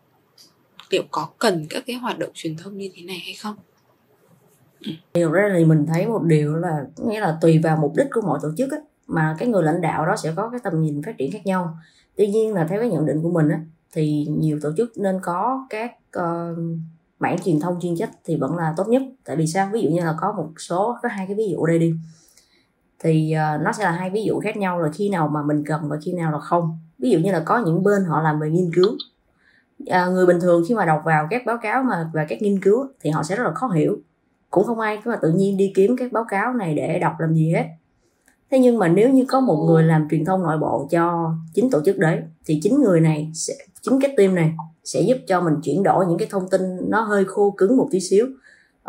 [0.89, 3.55] liệu có cần các cái hoạt động truyền thông như thế này hay không?
[5.13, 8.21] Điều ra thì mình thấy một điều là nghĩa là tùy vào mục đích của
[8.21, 11.01] mọi tổ chức á, mà cái người lãnh đạo đó sẽ có cái tầm nhìn
[11.05, 11.77] phát triển khác nhau.
[12.15, 13.59] Tuy nhiên là theo cái nhận định của mình á,
[13.93, 16.57] thì nhiều tổ chức nên có các uh,
[17.19, 19.01] mảng truyền thông chuyên trách thì vẫn là tốt nhất.
[19.25, 19.69] Tại vì sao?
[19.73, 21.93] Ví dụ như là có một số có hai cái ví dụ đây đi.
[22.99, 25.63] Thì uh, nó sẽ là hai ví dụ khác nhau là khi nào mà mình
[25.65, 26.79] cần và khi nào là không.
[26.99, 28.97] Ví dụ như là có những bên họ làm về nghiên cứu.
[29.87, 32.61] À, người bình thường khi mà đọc vào các báo cáo mà và các nghiên
[32.61, 33.97] cứu thì họ sẽ rất là khó hiểu
[34.49, 37.13] cũng không ai cứ mà tự nhiên đi kiếm các báo cáo này để đọc
[37.19, 37.65] làm gì hết.
[38.51, 41.69] Thế nhưng mà nếu như có một người làm truyền thông nội bộ cho chính
[41.69, 44.53] tổ chức đấy thì chính người này sẽ chính cái team này
[44.83, 47.87] sẽ giúp cho mình chuyển đổi những cái thông tin nó hơi khô cứng một
[47.91, 48.25] tí xíu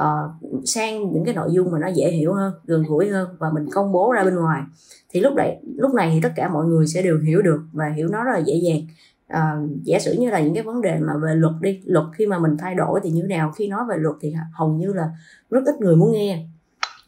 [0.02, 3.50] uh, sang những cái nội dung mà nó dễ hiểu hơn gần gũi hơn và
[3.50, 4.62] mình công bố ra bên ngoài.
[5.08, 7.84] Thì lúc này lúc này thì tất cả mọi người sẽ đều hiểu được và
[7.96, 8.80] hiểu nó rất là dễ dàng
[9.26, 12.26] à, giả sử như là những cái vấn đề mà về luật đi luật khi
[12.26, 14.92] mà mình thay đổi thì như thế nào khi nói về luật thì hầu như
[14.92, 15.10] là
[15.50, 16.46] rất ít người muốn nghe.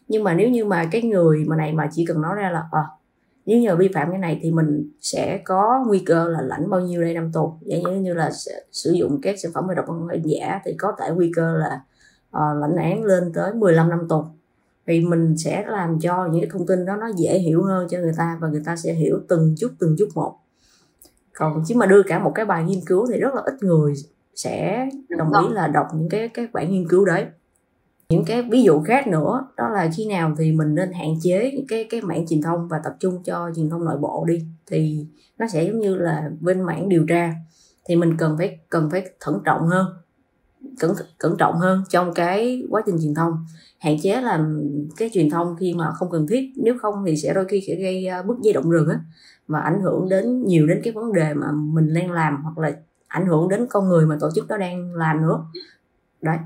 [0.08, 2.62] Nhưng mà nếu như mà cái người mà này mà chỉ cần nói ra là
[2.72, 2.82] à,
[3.48, 6.80] nếu như vi phạm cái này thì mình sẽ có nguy cơ là lãnh bao
[6.80, 7.52] nhiêu đây năm tù.
[7.62, 8.30] Giả như như là
[8.72, 11.80] sử dụng các sản phẩm về độc thân giả thì có thể nguy cơ là
[12.28, 14.24] uh, lãnh án lên tới 15 năm tù.
[14.86, 17.98] Thì mình sẽ làm cho những cái thông tin đó nó dễ hiểu hơn cho
[17.98, 20.34] người ta và người ta sẽ hiểu từng chút từng chút một
[21.38, 23.94] còn chứ mà đưa cả một cái bài nghiên cứu thì rất là ít người
[24.34, 27.26] sẽ đồng ý là đọc những cái cái bản nghiên cứu đấy.
[28.08, 31.50] Những cái ví dụ khác nữa đó là khi nào thì mình nên hạn chế
[31.54, 34.46] những cái cái mảng truyền thông và tập trung cho truyền thông nội bộ đi.
[34.66, 35.06] Thì
[35.38, 37.34] nó sẽ giống như là bên mảng điều tra.
[37.88, 39.86] Thì mình cần phải cần phải thận trọng hơn
[40.78, 43.46] cẩn cẩn trọng hơn trong cái quá trình truyền thông.
[43.78, 44.62] Hạn chế làm
[44.96, 47.74] cái truyền thông khi mà không cần thiết nếu không thì sẽ đôi khi sẽ
[47.74, 49.00] gây ờ, bức dây động rừng á
[49.48, 52.72] và ảnh hưởng đến nhiều đến cái vấn đề mà mình đang làm hoặc là
[53.08, 55.44] ảnh hưởng đến con người mà tổ chức đó đang làm nữa.
[56.22, 56.38] Đấy.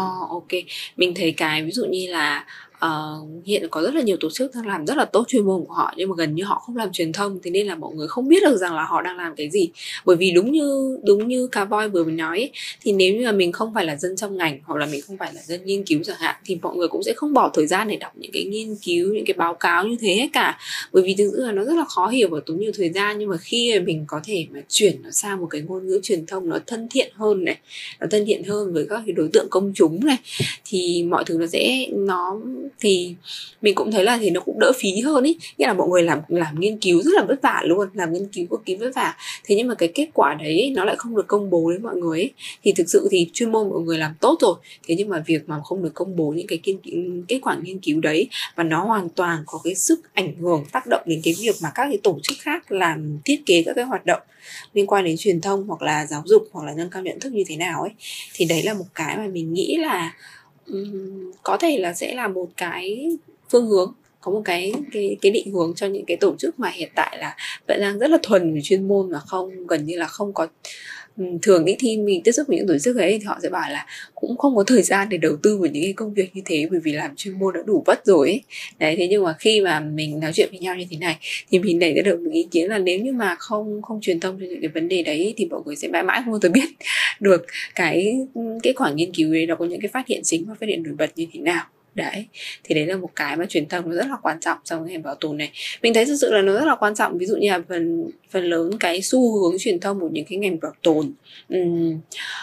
[0.00, 0.48] Oh, ok.
[0.96, 2.46] Mình thấy cái ví dụ như là
[2.84, 5.64] uh, hiện có rất là nhiều tổ chức đang làm rất là tốt chuyên môn
[5.64, 7.94] của họ nhưng mà gần như họ không làm truyền thông thế nên là mọi
[7.94, 9.68] người không biết được rằng là họ đang làm cái gì.
[10.04, 12.50] Bởi vì đúng như đúng như cá voi vừa mới nói ấy,
[12.82, 15.16] thì nếu như là mình không phải là dân trong ngành hoặc là mình không
[15.16, 17.66] phải là dân nghiên cứu chẳng hạn thì mọi người cũng sẽ không bỏ thời
[17.66, 20.58] gian để đọc những cái nghiên cứu những cái báo cáo như thế hết cả.
[20.92, 23.18] Bởi vì thực sự là nó rất là khó hiểu và tốn nhiều thời gian
[23.18, 26.26] nhưng mà khi mình có thể mà chuyển nó sang một cái ngôn ngữ truyền
[26.26, 27.58] thông nó thân thiện hơn này
[28.00, 30.16] nó thân thiện hơn với các cái đối tượng công chúng này
[30.64, 32.40] thì mọi thứ nó sẽ nó
[32.80, 33.14] thì
[33.62, 36.02] mình cũng thấy là thì nó cũng đỡ phí hơn ý nghĩa là mọi người
[36.02, 38.90] làm làm nghiên cứu rất là vất vả luôn, làm nghiên cứu cực kỳ vất
[38.94, 41.82] vả thế nhưng mà cái kết quả đấy nó lại không được công bố đến
[41.82, 42.32] mọi người ấy.
[42.62, 44.54] thì thực sự thì chuyên môn mọi người làm tốt rồi,
[44.86, 46.78] thế nhưng mà việc mà không được công bố những cái kiên,
[47.28, 50.86] kết quả nghiên cứu đấy và nó hoàn toàn có cái sức ảnh hưởng, tác
[50.86, 53.84] động đến cái việc mà các cái tổ chức khác làm, thiết kế các cái
[53.84, 54.20] hoạt động
[54.74, 57.32] liên quan đến truyền thông hoặc là giáo dục hoặc là nâng cao nhận thức
[57.32, 57.90] như thế nào ấy,
[58.34, 60.14] thì đấy là một cái mà mình nghĩ là
[61.42, 63.10] có thể là sẽ là một cái
[63.48, 66.68] phương hướng, có một cái cái cái định hướng cho những cái tổ chức mà
[66.68, 67.36] hiện tại là
[67.68, 70.46] vẫn đang rất là thuần về chuyên môn và không, gần như là không có
[71.16, 73.48] Ừ, thường ý khi mình tiếp xúc với những tổ chức ấy thì họ sẽ
[73.48, 76.36] bảo là cũng không có thời gian để đầu tư vào những cái công việc
[76.36, 78.42] như thế bởi vì làm chuyên môn đã đủ vất rồi ấy.
[78.78, 81.16] đấy, thế nhưng mà khi mà mình nói chuyện với nhau như thế này
[81.50, 84.20] thì mình đẩy ra được một ý kiến là nếu như mà không không truyền
[84.20, 86.40] thông cho những cái vấn đề đấy thì mọi người sẽ mãi mãi không bao
[86.40, 86.68] giờ biết
[87.20, 88.16] được cái
[88.62, 90.82] kết quả nghiên cứu đấy nó có những cái phát hiện chính và phát hiện
[90.82, 91.64] nổi bật như thế nào
[91.96, 92.26] đấy
[92.64, 95.02] thì đấy là một cái mà truyền thông nó rất là quan trọng trong ngành
[95.02, 95.50] bảo tồn này.
[95.82, 98.10] Mình thấy thực sự là nó rất là quan trọng ví dụ như là phần
[98.30, 101.12] phần lớn cái xu hướng truyền thông của những cái ngành bảo tồn
[101.48, 102.00] um,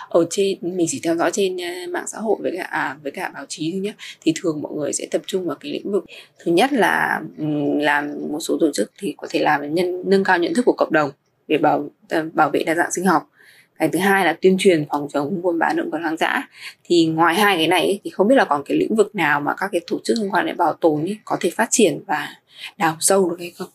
[0.09, 3.11] ở trên mình chỉ theo dõi trên à, mạng xã hội với cả à, với
[3.11, 5.91] cả báo chí thôi nhé thì thường mọi người sẽ tập trung vào cái lĩnh
[5.91, 6.05] vực
[6.39, 10.23] thứ nhất là um, làm một số tổ chức thì có thể làm nhân nâng
[10.23, 11.11] cao nhận thức của cộng đồng
[11.47, 13.29] về bảo à, bảo vệ đa dạng sinh học
[13.77, 16.47] cái thứ hai là tuyên truyền phòng chống buôn bán động vật hoang dã.
[16.83, 19.53] Thì ngoài hai cái này thì không biết là còn cái lĩnh vực nào mà
[19.57, 22.29] các cái tổ chức liên quan đến bảo tồn ấy, có thể phát triển và
[22.77, 23.69] đào sâu được hay không?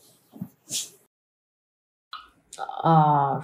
[2.83, 3.41] Ờ,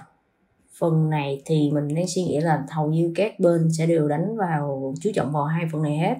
[0.79, 4.37] phần này thì mình đang suy nghĩ là hầu như các bên sẽ đều đánh
[4.37, 6.15] vào chú trọng vào hai phần này hết.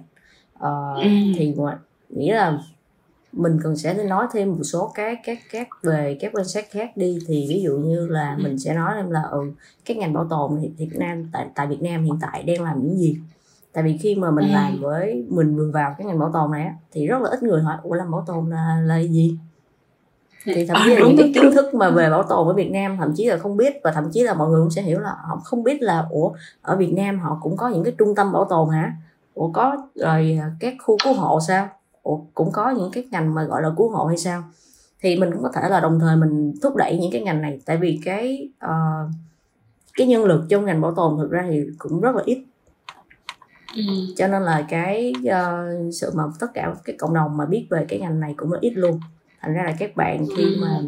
[0.54, 1.08] Ờ, ừ.
[1.38, 1.54] thì
[2.10, 2.60] nghĩ là
[3.36, 6.98] mình cần sẽ nói thêm một số các các các về các quan sát khác
[6.98, 7.20] đi.
[7.28, 9.40] Thì ví dụ như là mình sẽ nói thêm là ừ,
[9.86, 12.84] các ngành bảo tồn thì Việt Nam tại tại Việt Nam hiện tại đang làm
[12.84, 13.18] những gì?
[13.74, 16.72] Tại vì khi mà mình làm với mình vừa vào cái ngành bảo tồn này
[16.92, 19.38] thì rất là ít người hỏi ủa làm bảo tồn là là gì?
[20.46, 22.98] Thì thậm chí là những cái kiến thức mà về bảo tồn ở Việt Nam
[22.98, 23.74] thậm chí là không biết.
[23.84, 26.32] Và thậm chí là mọi người cũng sẽ hiểu là họ không biết là ủa
[26.62, 28.94] ở Việt Nam họ cũng có những cái trung tâm bảo tồn hả?
[29.34, 31.70] Ủa có rồi các khu cứu hộ sao
[32.06, 34.44] Ủa, cũng có những cái ngành mà gọi là cứu hộ hay sao?
[35.02, 37.60] Thì mình cũng có thể là đồng thời mình thúc đẩy những cái ngành này
[37.66, 39.12] tại vì cái uh,
[39.94, 42.44] cái nhân lực trong ngành bảo tồn thực ra thì cũng rất là ít.
[43.76, 43.82] Ừ.
[44.16, 47.86] cho nên là cái uh, sự mà tất cả cái cộng đồng mà biết về
[47.90, 49.00] cái ngành này cũng là ít luôn
[49.46, 50.82] thành ra là các bạn khi mà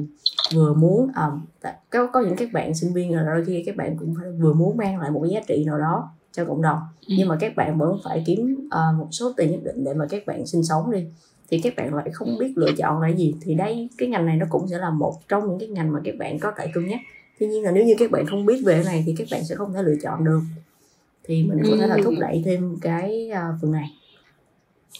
[0.54, 3.98] vừa muốn uh, có có những các bạn sinh viên là đôi khi các bạn
[3.98, 6.80] cũng phải vừa muốn mang lại một cái giá trị nào đó cho cộng đồng.
[7.08, 7.15] Ừ.
[7.17, 10.06] nhưng mà các bạn vẫn phải kiếm uh, một số tiền nhất định để mà
[10.10, 11.04] các bạn sinh sống đi.
[11.50, 13.36] Thì các bạn lại không biết lựa chọn là gì.
[13.41, 16.00] Thì đây cái ngành này nó cũng sẽ là một trong những cái ngành mà
[16.04, 17.00] các bạn có thể cân nhắc.
[17.39, 19.43] Tuy nhiên là nếu như các bạn không biết về cái này thì các bạn
[19.43, 20.41] sẽ không thể lựa chọn được.
[21.24, 23.91] Thì mình có thể là thúc đẩy thêm cái uh, phần này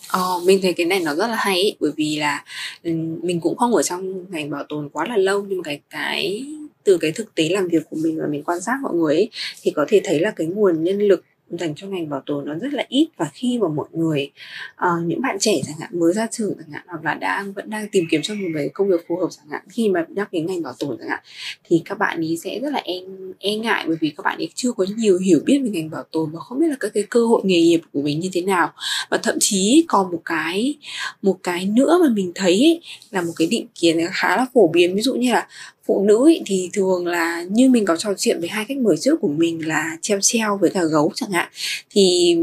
[0.10, 2.44] Ờ, mình thấy cái này nó rất là hay ý, bởi vì là
[2.84, 2.92] ừ,
[3.24, 6.46] mình cũng không ở trong ngành bảo tồn quá là lâu nhưng mà cái cái
[6.84, 9.30] từ cái thực tế làm việc của mình và mình quan sát mọi người ấy,
[9.62, 12.56] thì có thể thấy là cái nguồn nhân lực dành cho ngành bảo tồn nó
[12.56, 14.32] rất là ít và khi mà mọi người
[14.76, 17.70] uh, những bạn trẻ chẳng hạn mới ra trường chẳng hạn hoặc là đang vẫn
[17.70, 20.34] đang tìm kiếm cho một cái công việc phù hợp chẳng hạn khi mà nhắc
[20.34, 21.20] đến ngành bảo tồn chẳng hạn
[21.64, 22.94] thì các bạn ý sẽ rất là e,
[23.40, 26.04] e ngại bởi vì các bạn ấy chưa có nhiều hiểu biết về ngành bảo
[26.12, 28.42] tồn và không biết là các cái cơ hội nghề nghiệp của mình như thế
[28.42, 28.74] nào.
[29.10, 30.76] Và thậm chí còn một cái
[31.22, 32.82] một cái nữa mà mình thấy ấy,
[33.12, 34.96] là một cái định kiến khá là phổ biến.
[34.96, 35.48] Ví dụ như là
[35.88, 38.98] phụ nữ ý, thì thường là như mình có trò chuyện với hai khách mời
[38.98, 41.50] trước của mình là treo treo với cả gấu chẳng hạn
[41.90, 42.36] thì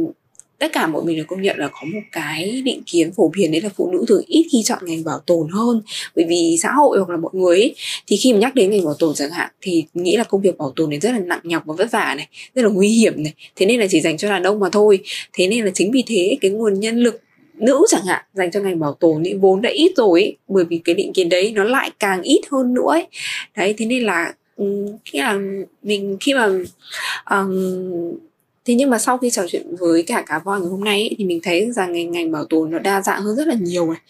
[0.59, 3.53] tất cả mọi mình đều công nhận là có một cái định kiến phổ biến
[3.53, 5.83] đấy là phụ nữ thường ít khi chọn ngành bảo tồn hơn.
[6.17, 7.75] Bởi vì xã hội hoặc là mọi người ấy,
[8.07, 10.59] thì khi mà nhắc đến ngành bảo tồn chẳng hạn thì nghĩ là công việc
[10.59, 13.23] bảo tồn này rất là nặng nhọc và vất vả này rất là nguy hiểm
[13.23, 13.33] này.
[13.57, 14.99] Thế nên là chỉ dành cho đàn ông mà thôi.
[15.33, 17.21] Thế nên là chính vì thế cái nguồn nhân lực
[17.59, 20.65] nữ chẳng hạn dành cho ngành bảo tồn thì vốn đã ít rồi ý, bởi
[20.65, 23.07] vì cái định kiến đấy nó lại càng ít hơn nữa ấy.
[23.57, 24.35] đấy thế nên là
[25.05, 25.39] khi là
[25.83, 26.49] mình khi mà
[27.31, 27.55] um,
[28.65, 31.15] thế nhưng mà sau khi trò chuyện với cả cá voi ngày hôm nay ấy,
[31.19, 33.87] thì mình thấy rằng ngành ngành bảo tồn nó đa dạng hơn rất là nhiều
[33.87, 34.01] này.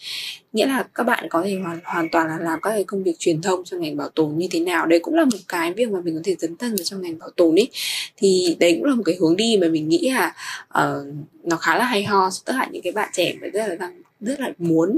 [0.53, 3.19] Nghĩa là các bạn có thể hoàn hoàn toàn là làm các cái công việc
[3.19, 4.85] truyền thông cho ngành bảo tồn như thế nào.
[4.85, 7.19] Đấy cũng là một cái việc mà mình có thể dấn thân vào trong ngành
[7.19, 7.69] bảo tồn ấy.
[8.17, 10.33] Thì đấy cũng là một cái hướng đi mà mình nghĩ là
[10.79, 11.13] uh,
[11.43, 12.29] nó khá là hay ho.
[12.45, 14.97] Tất cả những cái bạn trẻ mà rất là đang rất là muốn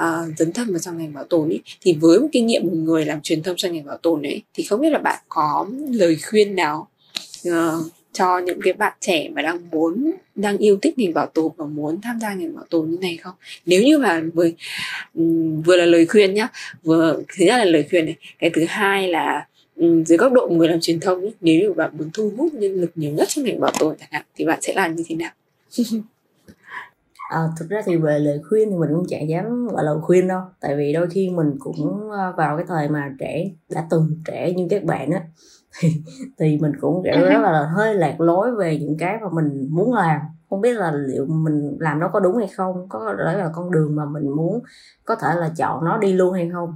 [0.00, 1.60] uh, dấn thân vào trong ngành bảo tồn ấy.
[1.80, 4.42] Thì với một kinh nghiệm một người làm truyền thông cho ngành bảo tồn ấy
[4.54, 6.88] thì không biết là bạn có lời khuyên nào
[7.48, 7.54] uh,
[8.14, 11.66] cho những cái bạn trẻ mà đang muốn đang yêu thích ngành bảo tồn và
[11.66, 13.34] muốn tham gia ngành bảo tồn như này không?
[13.66, 14.48] Nếu như mà vừa
[15.64, 16.48] vừa là lời khuyên nhá
[16.82, 18.16] vừa thứ nhất là lời khuyên này.
[18.38, 19.46] Cái thứ hai là
[20.06, 22.80] dưới góc độ người làm truyền thông ấy, nếu như bạn muốn thu hút nhân
[22.80, 25.16] lực nhiều nhất trong ngành bảo tồn chẳng hạn thì bạn sẽ làm như thế
[25.16, 25.30] nào?
[27.28, 30.28] À, thực ra thì về lời khuyên thì mình cũng chẳng dám gọi lời khuyên
[30.28, 30.40] đâu.
[30.60, 34.66] Tại vì đôi khi mình cũng vào cái thời mà trẻ đã từng trẻ như
[34.70, 35.20] các bạn á
[35.80, 36.02] thì,
[36.38, 39.94] thì mình cũng kiểu rất là hơi lạc lối về những cái mà mình muốn
[39.94, 40.20] làm.
[40.50, 43.70] Không biết là liệu mình làm nó có đúng hay không có đấy là con
[43.70, 44.62] đường mà mình muốn
[45.04, 46.74] có thể là chọn nó đi luôn hay không.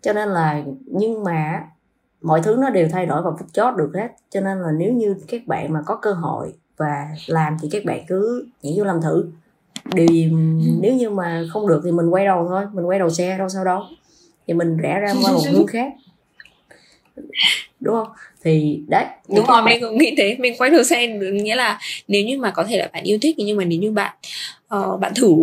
[0.00, 1.64] Cho nên là nhưng mà
[2.22, 4.08] mọi thứ nó đều thay đổi vào phút chót được hết.
[4.30, 7.84] Cho nên là nếu như các bạn mà có cơ hội và làm thì các
[7.84, 9.30] bạn cứ nhảy vô làm thử
[9.94, 10.30] điều gì
[10.80, 13.48] nếu như mà không được thì mình quay đầu thôi mình quay đầu xe đâu
[13.48, 13.82] sao đâu.
[14.46, 15.92] Thì mình rẽ ra qua một hướng khác.
[17.80, 18.08] Đúng không?
[18.42, 20.36] Thì đấy đúng rồi mình cũng nghĩ thế.
[20.38, 23.34] Mình quay đầu xe nghĩa là nếu như mà có thể là bạn yêu thích
[23.38, 24.16] nhưng mà nếu như bạn
[24.76, 25.34] uh, bạn thử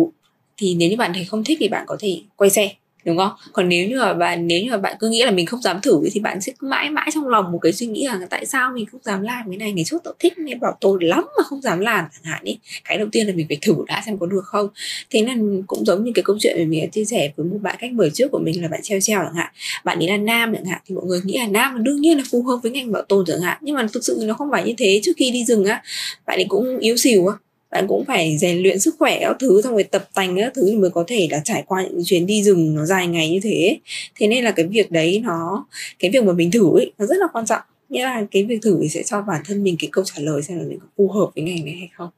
[0.56, 3.32] thì nếu như bạn thấy không thích thì bạn có thể quay xe đúng không?
[3.52, 5.80] Còn nếu như mà bạn, nếu như mà bạn cứ nghĩ là mình không dám
[5.80, 8.70] thử thì bạn sẽ mãi mãi trong lòng một cái suy nghĩ là tại sao
[8.74, 9.72] mình không dám làm cái này?
[9.72, 12.58] Ngày trước tôi thích nên bảo tồn lắm mà không dám làm chẳng hạn ý.
[12.84, 14.68] Cái đầu tiên là mình phải thử đã xem có được không.
[15.10, 17.58] Thế nên cũng giống như cái câu chuyện mà mình đã chia sẻ với một
[17.62, 19.52] bạn cách mời trước của mình là bạn treo treo chẳng hạn.
[19.84, 22.18] Bạn ấy là nam chẳng hạn thì mọi người nghĩ là nam là đương nhiên
[22.18, 23.58] là phù hợp với ngành bảo tồn chẳng hạn.
[23.60, 25.00] Nhưng mà thực sự nó không phải như thế.
[25.02, 25.82] Trước khi đi rừng á,
[26.26, 27.34] bạn ấy cũng yếu xìu á
[27.74, 30.78] bạn cũng phải rèn luyện sức khỏe các thứ xong rồi tập tành các thứ
[30.80, 33.78] mới có thể là trải qua những chuyến đi rừng nó dài ngày như thế.
[34.16, 35.66] Thế nên là cái việc đấy nó
[35.98, 37.60] cái việc mà mình thử ấy nó rất là quan trọng.
[37.88, 40.58] Nghĩa là cái việc thử sẽ cho bản thân mình cái câu trả lời xem
[40.58, 42.08] là mình có phù hợp với ngành này hay không.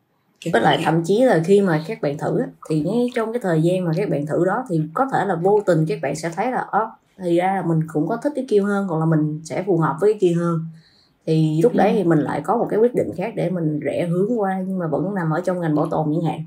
[0.45, 2.39] Cái với lại thậm chí là khi mà các bạn thử
[2.71, 5.35] thì ngay trong cái thời gian mà các bạn thử đó thì có thể là
[5.35, 6.87] vô tình các bạn sẽ thấy là ớ
[7.25, 9.79] thì ra là mình cũng có thích cái kia hơn còn là mình sẽ phù
[9.79, 10.61] hợp với cái kia hơn
[11.27, 14.07] thì lúc đấy thì mình lại có một cái quyết định khác để mình rẽ
[14.07, 16.45] hướng qua nhưng mà vẫn nằm ở trong ngành bảo tồn chẳng hạn.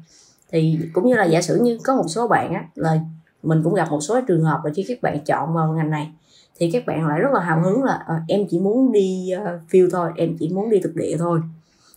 [0.51, 2.99] Thì cũng như là giả sử như có một số bạn á là
[3.43, 6.11] mình cũng gặp một số trường hợp là khi các bạn chọn vào ngành này
[6.59, 9.61] thì các bạn lại rất là hào hứng là à, em chỉ muốn đi uh,
[9.71, 11.41] field thôi em chỉ muốn đi thực địa thôi.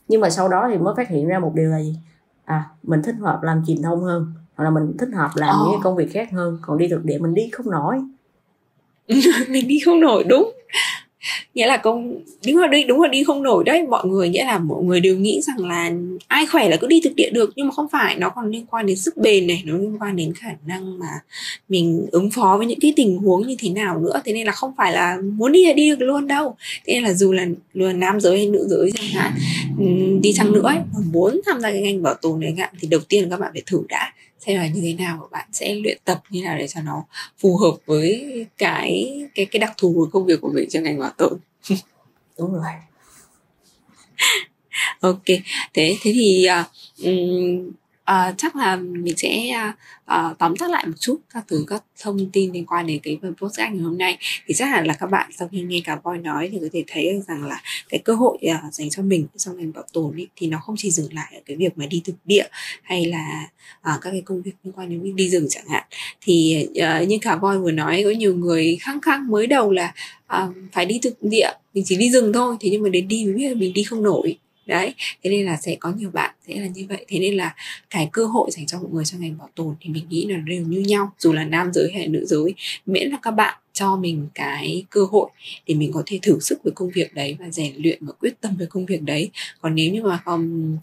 [0.09, 1.97] Nhưng mà sau đó thì mới phát hiện ra một điều là gì?
[2.45, 5.69] À mình thích hợp làm truyền thông hơn hoặc là mình thích hợp làm oh.
[5.73, 8.01] những công việc khác hơn còn đi thực địa mình đi không nổi.
[9.49, 10.53] Mình đi không nổi đúng
[11.55, 13.83] nghĩa là công đúng là đi đúng là đi không nổi đấy.
[13.83, 15.91] Mọi người nghĩa là mọi người đều nghĩ rằng là
[16.27, 17.53] ai khỏe là cứ đi thực địa được.
[17.57, 20.17] Nhưng mà không phải nó còn liên quan đến sức bền này nó liên quan
[20.17, 21.07] đến khả năng mà
[21.69, 24.23] mình ứng phó với những cái tình huống như thế nào nữa.
[24.25, 26.57] Thế nên là không phải là muốn đi là đi được luôn đâu.
[26.87, 29.33] Thế nên là dù là luôn nam giới hay nữ giới chẳng hạn
[30.23, 32.89] đi chăng nữa ấy, mà muốn tham gia cái ngành bảo tồn này ngạn thì
[32.89, 34.12] đầu tiên các bạn phải thử đã
[34.47, 37.05] xem là như thế nào và bạn sẽ luyện tập như nào để cho nó
[37.39, 40.99] phù hợp với cái cái cái đặc thù của công việc của mình trong ngành
[40.99, 41.39] bảo tồn.
[42.39, 42.73] Đúng rồi.
[45.01, 45.25] Ok
[45.75, 46.47] thế thế thì
[47.05, 47.71] um,
[48.05, 49.49] à, chắc là mình sẽ
[50.05, 53.19] à, tóm tắt lại một chút các thứ các thông tin liên quan đến cái
[53.23, 54.19] phần podcast ngày hôm nay.
[54.47, 56.85] Thì chắc hẳn là các bạn sau khi nghe cả voi nói thì có thể
[56.87, 60.17] thấy được rằng là cái cơ hội à, dành cho mình trong ngành bảo tồn
[60.17, 62.47] ý, thì nó không chỉ dừng lại ở cái việc mà đi thực địa
[62.83, 63.49] hay là
[63.83, 65.85] à, các cái công việc liên quan đến việc đi rừng chẳng hạn.
[66.21, 69.95] Thì à, như cả voi vừa nói có nhiều người khăng khăng mới đầu là
[70.27, 73.25] à, phải đi thực địa mình chỉ đi rừng thôi thế nhưng mà đến đi
[73.25, 76.35] mới biết là mình đi không nổi đấy thế nên là sẽ có nhiều bạn
[76.49, 77.05] sẽ là như vậy.
[77.09, 77.55] Thế nên là
[77.91, 80.37] cái cơ hội dành cho mọi người trong ngành bảo tồn thì mình nghĩ là
[80.37, 82.55] đều như nhau dù là nam giới hay nữ giới.
[82.87, 85.31] Miễn là các bạn cho mình cái cơ hội
[85.67, 88.41] để mình có thể thử sức với công việc đấy và rèn luyện và quyết
[88.41, 89.31] tâm với công việc đấy.
[89.61, 90.77] Còn nếu như mà không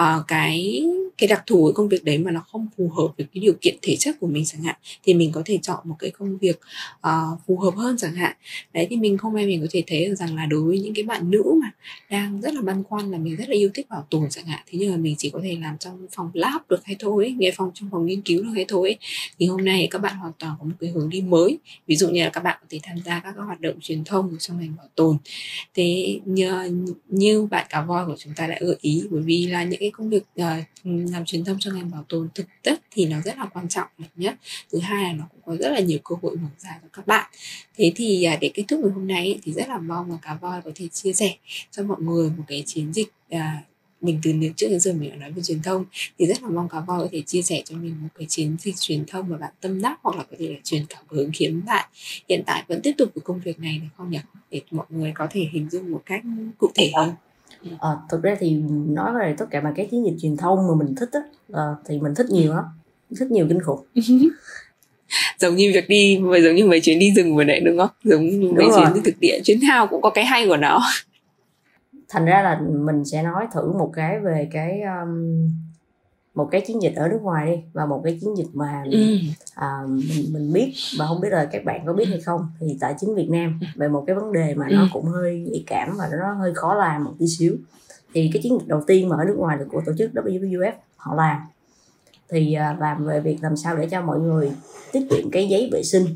[0.00, 0.82] uh, cái
[1.20, 3.54] cái đặc thù của công việc đấy mà nó không phù hợp với cái điều
[3.60, 6.38] kiện thể chất của mình chẳng hạn thì mình có thể chọn một cái công
[6.38, 6.60] việc
[7.06, 8.36] uh, phù hợp hơn chẳng hạn.
[8.72, 10.94] Đấy thì mình không may mình có thể thấy được rằng là đối với những
[10.94, 11.70] cái bạn nữ mà
[12.10, 14.60] đang rất là băn khoăn là mình rất là yêu thích bảo tồn chẳng hạn
[14.66, 17.50] thế nhưng mà mình chỉ có thể làm trong phòng lab được hay thôi nghe
[17.56, 18.96] phòng trong phòng nghiên cứu được hay thôi
[19.38, 21.58] thì hôm nay các bạn hoàn toàn có một cái hướng đi mới.
[21.86, 24.04] Ví dụ như là các bạn có thể tham gia các, các hoạt động truyền
[24.04, 25.16] thông trong ngành bảo tồn.
[25.74, 26.52] Thế như,
[27.08, 29.90] như bạn cá voi của chúng ta đã gợi ý bởi vì là những cái
[29.90, 30.46] công việc uh,
[31.12, 33.88] làm truyền thông trong ngành bảo tồn thực chất thì nó rất là quan trọng
[34.16, 34.34] nhất
[34.72, 37.06] thứ hai là nó cũng có rất là nhiều cơ hội mở ra cho các
[37.06, 37.30] bạn.
[37.76, 40.34] Thế thì à, để kết thúc ngày hôm nay thì rất là mong là cá
[40.34, 41.36] voi có thể chia sẻ
[41.70, 43.62] cho mọi người một cái chiến dịch à,
[44.00, 45.84] mình từ trước đến giờ mình đã nói về truyền thông.
[46.18, 48.56] Thì rất là mong cá voi có thể chia sẻ cho mình một cái chiến
[48.60, 51.30] dịch truyền thông mà bạn tâm đắc hoặc là có thể là truyền cảm hứng
[51.34, 51.90] khiến bạn
[52.28, 54.18] hiện tại vẫn tiếp tục với công việc này được không nhỉ?
[54.50, 56.22] Để mọi người có thể hình dung một cách
[56.58, 57.10] cụ thể hơn
[57.80, 60.74] à, thực ra thì nói về tất cả mà cái chiến dịch truyền thông mà
[60.84, 61.20] mình thích á
[61.52, 62.64] à, thì mình thích nhiều lắm
[63.18, 63.80] thích nhiều kinh khủng.
[65.38, 67.90] Giống như việc đi giống như mấy chuyến đi rừng vừa nãy đúng không?
[68.04, 70.80] Giống như mấy chuyến đi thực địa chuyến nào cũng có cái hay của nó.
[72.08, 75.48] Thành ra là mình sẽ nói thử một cái về cái um,
[76.40, 79.16] một cái chiến dịch ở nước ngoài đi và một cái chiến dịch mà ừ.
[79.54, 82.76] à, mình mình biết và không biết là các bạn có biết hay không thì
[82.80, 84.88] tại chính Việt Nam về một cái vấn đề mà nó ừ.
[84.92, 87.56] cũng hơi nhạy cảm và nó hơi khó làm một tí xíu
[88.14, 90.72] thì cái chiến dịch đầu tiên mà ở nước ngoài là của tổ chức WWF
[90.96, 91.40] họ làm
[92.28, 94.52] thì à, làm về việc làm sao để cho mọi người
[94.92, 96.06] tiết kiệm cái giấy vệ sinh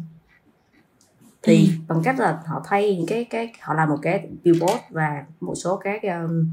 [1.43, 1.73] thì ừ.
[1.89, 5.55] bằng cách là họ thay những cái cái họ làm một cái billboard và một
[5.55, 6.53] số các um,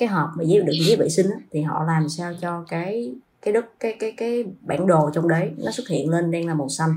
[0.00, 3.14] cái hộp mà giấy đựng giấy vệ sinh á, thì họ làm sao cho cái
[3.42, 6.54] cái đất cái cái cái bản đồ trong đấy nó xuất hiện lên đang là
[6.54, 6.90] màu xanh.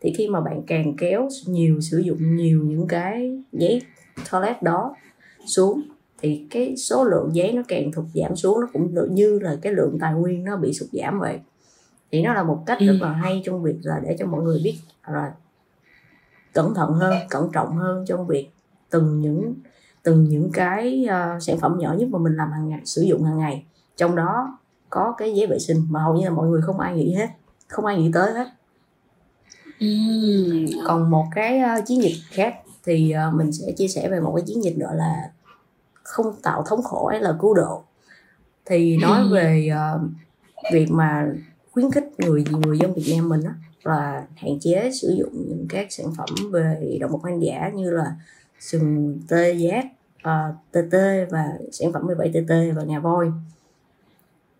[0.00, 3.82] Thì khi mà bạn càng kéo nhiều sử dụng nhiều những cái giấy
[4.30, 4.96] toilet đó
[5.46, 5.82] xuống
[6.18, 9.72] thì cái số lượng giấy nó càng thụt giảm xuống nó cũng như là cái
[9.72, 11.38] lượng tài nguyên nó bị sụt giảm vậy.
[12.12, 14.60] Thì nó là một cách rất là hay trong việc là để cho mọi người
[14.64, 14.74] biết
[15.08, 15.32] là
[16.52, 18.48] cẩn thận hơn cẩn trọng hơn trong việc
[18.90, 19.54] từng những
[20.02, 23.24] từng những cái uh, sản phẩm nhỏ nhất mà mình làm hàng ngày sử dụng
[23.24, 23.64] hàng ngày.
[23.96, 24.58] Trong đó
[24.90, 27.28] có cái giấy vệ sinh mà hầu như là mọi người không ai nghĩ hết
[27.68, 28.48] không ai nghĩ tới hết.
[30.86, 34.32] Còn một cái uh, chiến dịch khác thì uh, mình sẽ chia sẻ về một
[34.36, 35.30] cái chiến dịch nữa là
[36.02, 37.82] không tạo thống khổ hay là cứu độ.
[38.66, 40.10] Thì nói về uh,
[40.72, 41.26] việc mà
[41.72, 45.66] khuyến khích người người dân Việt Nam mình á là hạn chế sử dụng những
[45.68, 48.16] các sản phẩm về động vật hoang dã như là
[48.60, 49.84] sừng tê giác
[50.18, 50.96] uh, TT
[51.30, 53.32] và sản phẩm 17 TT và ngà voi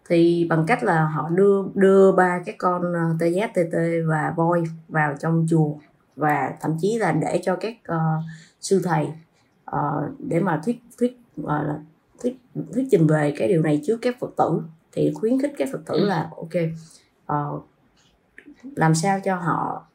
[0.08, 4.34] thì bằng cách là họ đưa đưa ba cái con uh, tê giác TT và
[4.36, 5.74] voi vào trong chùa
[6.16, 8.24] và thậm chí là để cho các uh,
[8.60, 9.06] sư thầy
[9.70, 11.50] uh, để mà thuyết thuyết uh,
[12.22, 12.36] thuyết
[12.72, 15.80] thuyết trình về cái điều này trước các phật tử thì khuyến khích các phật
[15.86, 16.04] tử ừ.
[16.04, 16.54] là ok
[17.32, 17.64] uh,
[18.76, 19.89] làm sao cho họ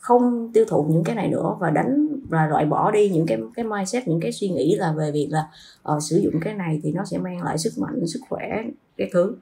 [0.00, 3.38] không tiêu thụ những cái này nữa và đánh và loại bỏ đi những cái
[3.54, 5.48] cái mindset những cái suy nghĩ là về việc là
[5.92, 8.62] uh, sử dụng cái này thì nó sẽ mang lại sức mạnh sức khỏe
[8.96, 9.36] cái thứ.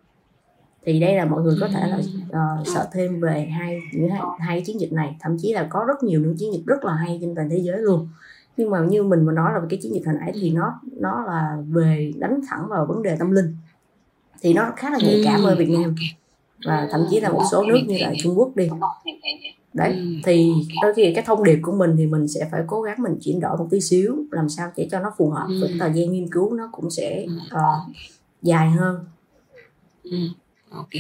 [0.84, 4.20] Thì đây là mọi người có thể là uh, sợ thêm về hai những hai,
[4.38, 5.16] hai chiến dịch này.
[5.20, 7.58] Thậm chí là có rất nhiều những chiến dịch rất là hay trên toàn thế
[7.58, 8.08] giới luôn.
[8.56, 11.24] Nhưng mà như mình mà nói là cái chiến dịch hồi nãy thì nó nó
[11.26, 13.56] là về đánh thẳng vào vấn đề tâm linh.
[14.40, 15.94] Thì nó khá là nhạy cảm ở Việt Nam.
[16.66, 18.68] và thậm chí là một số nước như là Trung Quốc đi
[19.78, 20.04] đấy ừ.
[20.24, 23.18] thì đôi khi cái thông điệp của mình thì mình sẽ phải cố gắng mình
[23.20, 26.12] chuyển đổi một tí xíu làm sao để cho nó phù hợp với thời gian
[26.12, 27.96] nghiên cứu nó cũng sẽ uh,
[28.42, 28.98] dài hơn
[30.70, 30.90] ok.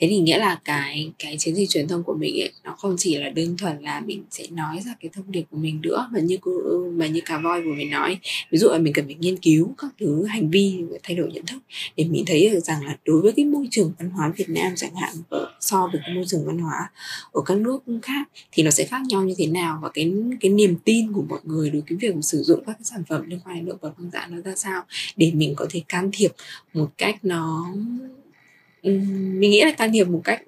[0.00, 2.94] Thế thì nghĩa là cái cái chiến dịch truyền thông của mình ấy, nó không
[2.98, 6.08] chỉ là đơn thuần là mình sẽ nói ra cái thông điệp của mình nữa,
[6.12, 6.36] mà như
[6.96, 8.18] mà như cả voi vừa mình nói,
[8.50, 11.46] ví dụ là mình cần phải nghiên cứu các thứ hành vi thay đổi nhận
[11.46, 11.58] thức,
[11.96, 14.72] để mình thấy được rằng là đối với cái môi trường văn hóa Việt Nam
[14.76, 15.14] chẳng hạn
[15.60, 16.90] so với cái môi trường văn hóa
[17.32, 20.50] ở các nước khác, thì nó sẽ khác nhau như thế nào, và cái cái
[20.50, 23.40] niềm tin của mọi người đối với việc sử dụng các cái sản phẩm liên
[23.44, 24.82] quan đến động vật hoang dã nó ra sao,
[25.16, 26.32] để mình có thể can thiệp
[26.74, 27.74] một cách nó
[28.84, 30.42] mình nghĩ là can thiệp một cách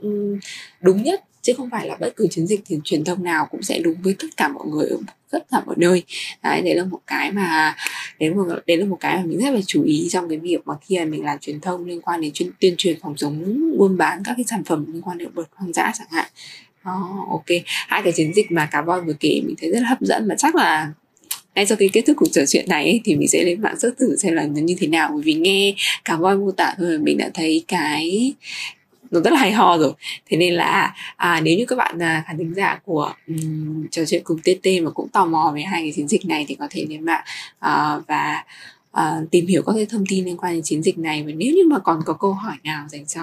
[0.81, 3.62] đúng nhất chứ không phải là bất cứ chiến dịch thì truyền thông nào cũng
[3.62, 4.96] sẽ đúng với tất cả mọi người ở
[5.31, 6.03] tất cả mọi nơi.
[6.42, 7.77] Đấy đấy là một cái mà
[8.20, 10.38] đấy là một, đấy là một cái mà mình rất là chú ý trong cái
[10.38, 13.15] việc mà khi mà mình làm truyền thông liên quan đến chuyên, tuyên truyền phòng
[13.17, 16.27] chống buôn bán các cái sản phẩm liên quan đến vật hoang dã chẳng hạn.
[16.90, 17.46] Oh, ok.
[17.65, 20.29] Hai cái chiến dịch mà cá voi vừa kể mình thấy rất là hấp dẫn
[20.29, 20.92] mà chắc là
[21.57, 23.79] ngay sau khi kết thúc cuộc trò chuyện này ấy, thì mình sẽ lên mạng
[23.79, 25.11] search thử xem là nó như thế nào.
[25.13, 28.35] Bởi vì nghe cả voi mô tả thôi mình đã thấy cái
[29.11, 29.92] nó rất là hay ho rồi.
[30.31, 34.04] Thế nên là à, nếu như các bạn là khán thính giả của um, trò
[34.04, 36.67] chuyện cùng TT mà cũng tò mò về hai cái chiến dịch này thì có
[36.71, 37.25] thể lên mạng
[37.59, 38.44] uh, và
[38.92, 41.23] uh, tìm hiểu các cái thông tin liên quan đến chiến dịch này.
[41.23, 43.23] Và nếu như mà còn có câu hỏi nào dành cho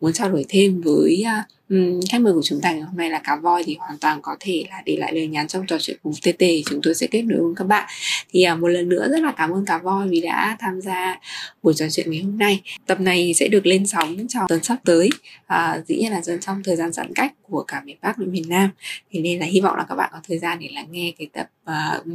[0.00, 3.10] muốn trao đổi thêm với uh, um, khách mời của chúng ta ngày hôm nay
[3.10, 5.76] là cá voi thì hoàn toàn có thể là để lại lời nhắn trong trò
[5.80, 7.88] chuyện cùng TT chúng tôi sẽ kết nối với các bạn.
[8.30, 11.20] Thì à, một lần nữa rất là cảm ơn cá voi vì đã tham gia
[11.62, 12.60] buổi trò chuyện ngày hôm nay.
[12.86, 15.10] Tập này sẽ được lên sóng trong tuần sắp tới
[15.46, 18.24] à, dĩ nhiên là dần trong thời gian giãn cách của cả miền Bắc và
[18.26, 18.70] miền Nam.
[19.10, 21.28] Thì nên là hy vọng là các bạn có thời gian để lắng nghe cái
[21.32, 22.06] tập uh,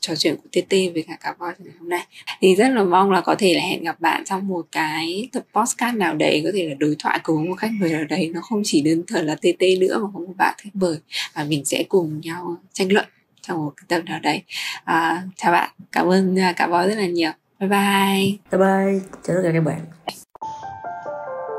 [0.00, 2.06] trò chuyện của TT với cả cá voi ngày hôm nay.
[2.40, 5.42] Thì rất là mong là có thể là hẹn gặp bạn trong một cái tập
[5.54, 8.40] podcast nào đấy có thể là đối thoại cùng một khách mời nào đấy nó
[8.40, 10.96] không chỉ đơn thuần là TT nữa mà có một bạn khách mời.
[11.34, 13.06] Và mình sẽ cùng nhau tranh luận
[13.42, 14.42] trong một cái tập nào đấy.
[14.84, 15.70] À, chào bạn.
[15.92, 17.30] Cảm ơn cả voi rất là nhiều.
[17.60, 18.36] Bye bye.
[18.50, 19.00] Bye bye.
[19.22, 19.80] Chào tất cả các bạn.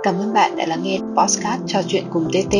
[0.03, 2.55] Cảm ơn bạn đã lắng nghe podcast trò chuyện cùng TT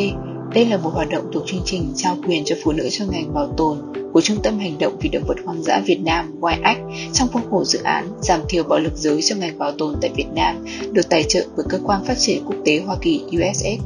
[0.53, 3.34] đây là một hoạt động thuộc chương trình trao quyền cho phụ nữ trong ngành
[3.34, 3.78] bảo tồn
[4.13, 6.78] của Trung tâm Hành động vì động vật hoang dã Việt Nam YAC
[7.13, 10.11] trong khuôn khổ dự án giảm thiểu bạo lực giới trong ngành bảo tồn tại
[10.15, 13.80] Việt Nam được tài trợ bởi Cơ quan Phát triển Quốc tế Hoa Kỳ USAID.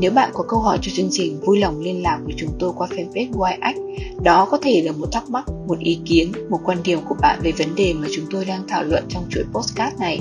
[0.00, 2.72] Nếu bạn có câu hỏi cho chương trình, vui lòng liên lạc với chúng tôi
[2.76, 3.76] qua fanpage YX.
[4.22, 7.38] Đó có thể là một thắc mắc, một ý kiến, một quan điểm của bạn
[7.42, 10.20] về vấn đề mà chúng tôi đang thảo luận trong chuỗi postcard này.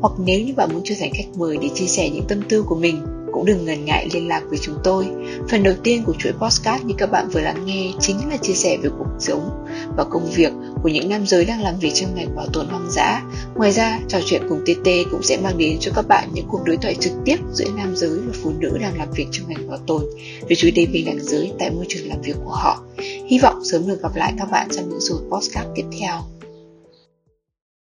[0.00, 2.62] Hoặc nếu như bạn muốn trở thành khách mời để chia sẻ những tâm tư
[2.62, 2.96] của mình,
[3.32, 5.06] cũng đừng ngần ngại liên lạc với chúng tôi.
[5.50, 8.52] Phần đầu tiên của chuỗi podcast như các bạn vừa lắng nghe chính là chia
[8.52, 9.66] sẻ về cuộc sống
[9.96, 10.52] và công việc
[10.82, 13.22] của những nam giới đang làm việc trong ngành bảo tồn hoang dã.
[13.54, 16.64] Ngoài ra, trò chuyện cùng TT cũng sẽ mang đến cho các bạn những cuộc
[16.64, 19.68] đối thoại trực tiếp giữa nam giới và phụ nữ đang làm việc trong ngành
[19.68, 20.02] bảo tồn
[20.48, 22.84] về chủ đề bình đẳng giới tại môi trường làm việc của họ.
[23.26, 26.39] Hy vọng sớm được gặp lại các bạn trong những số podcast tiếp theo.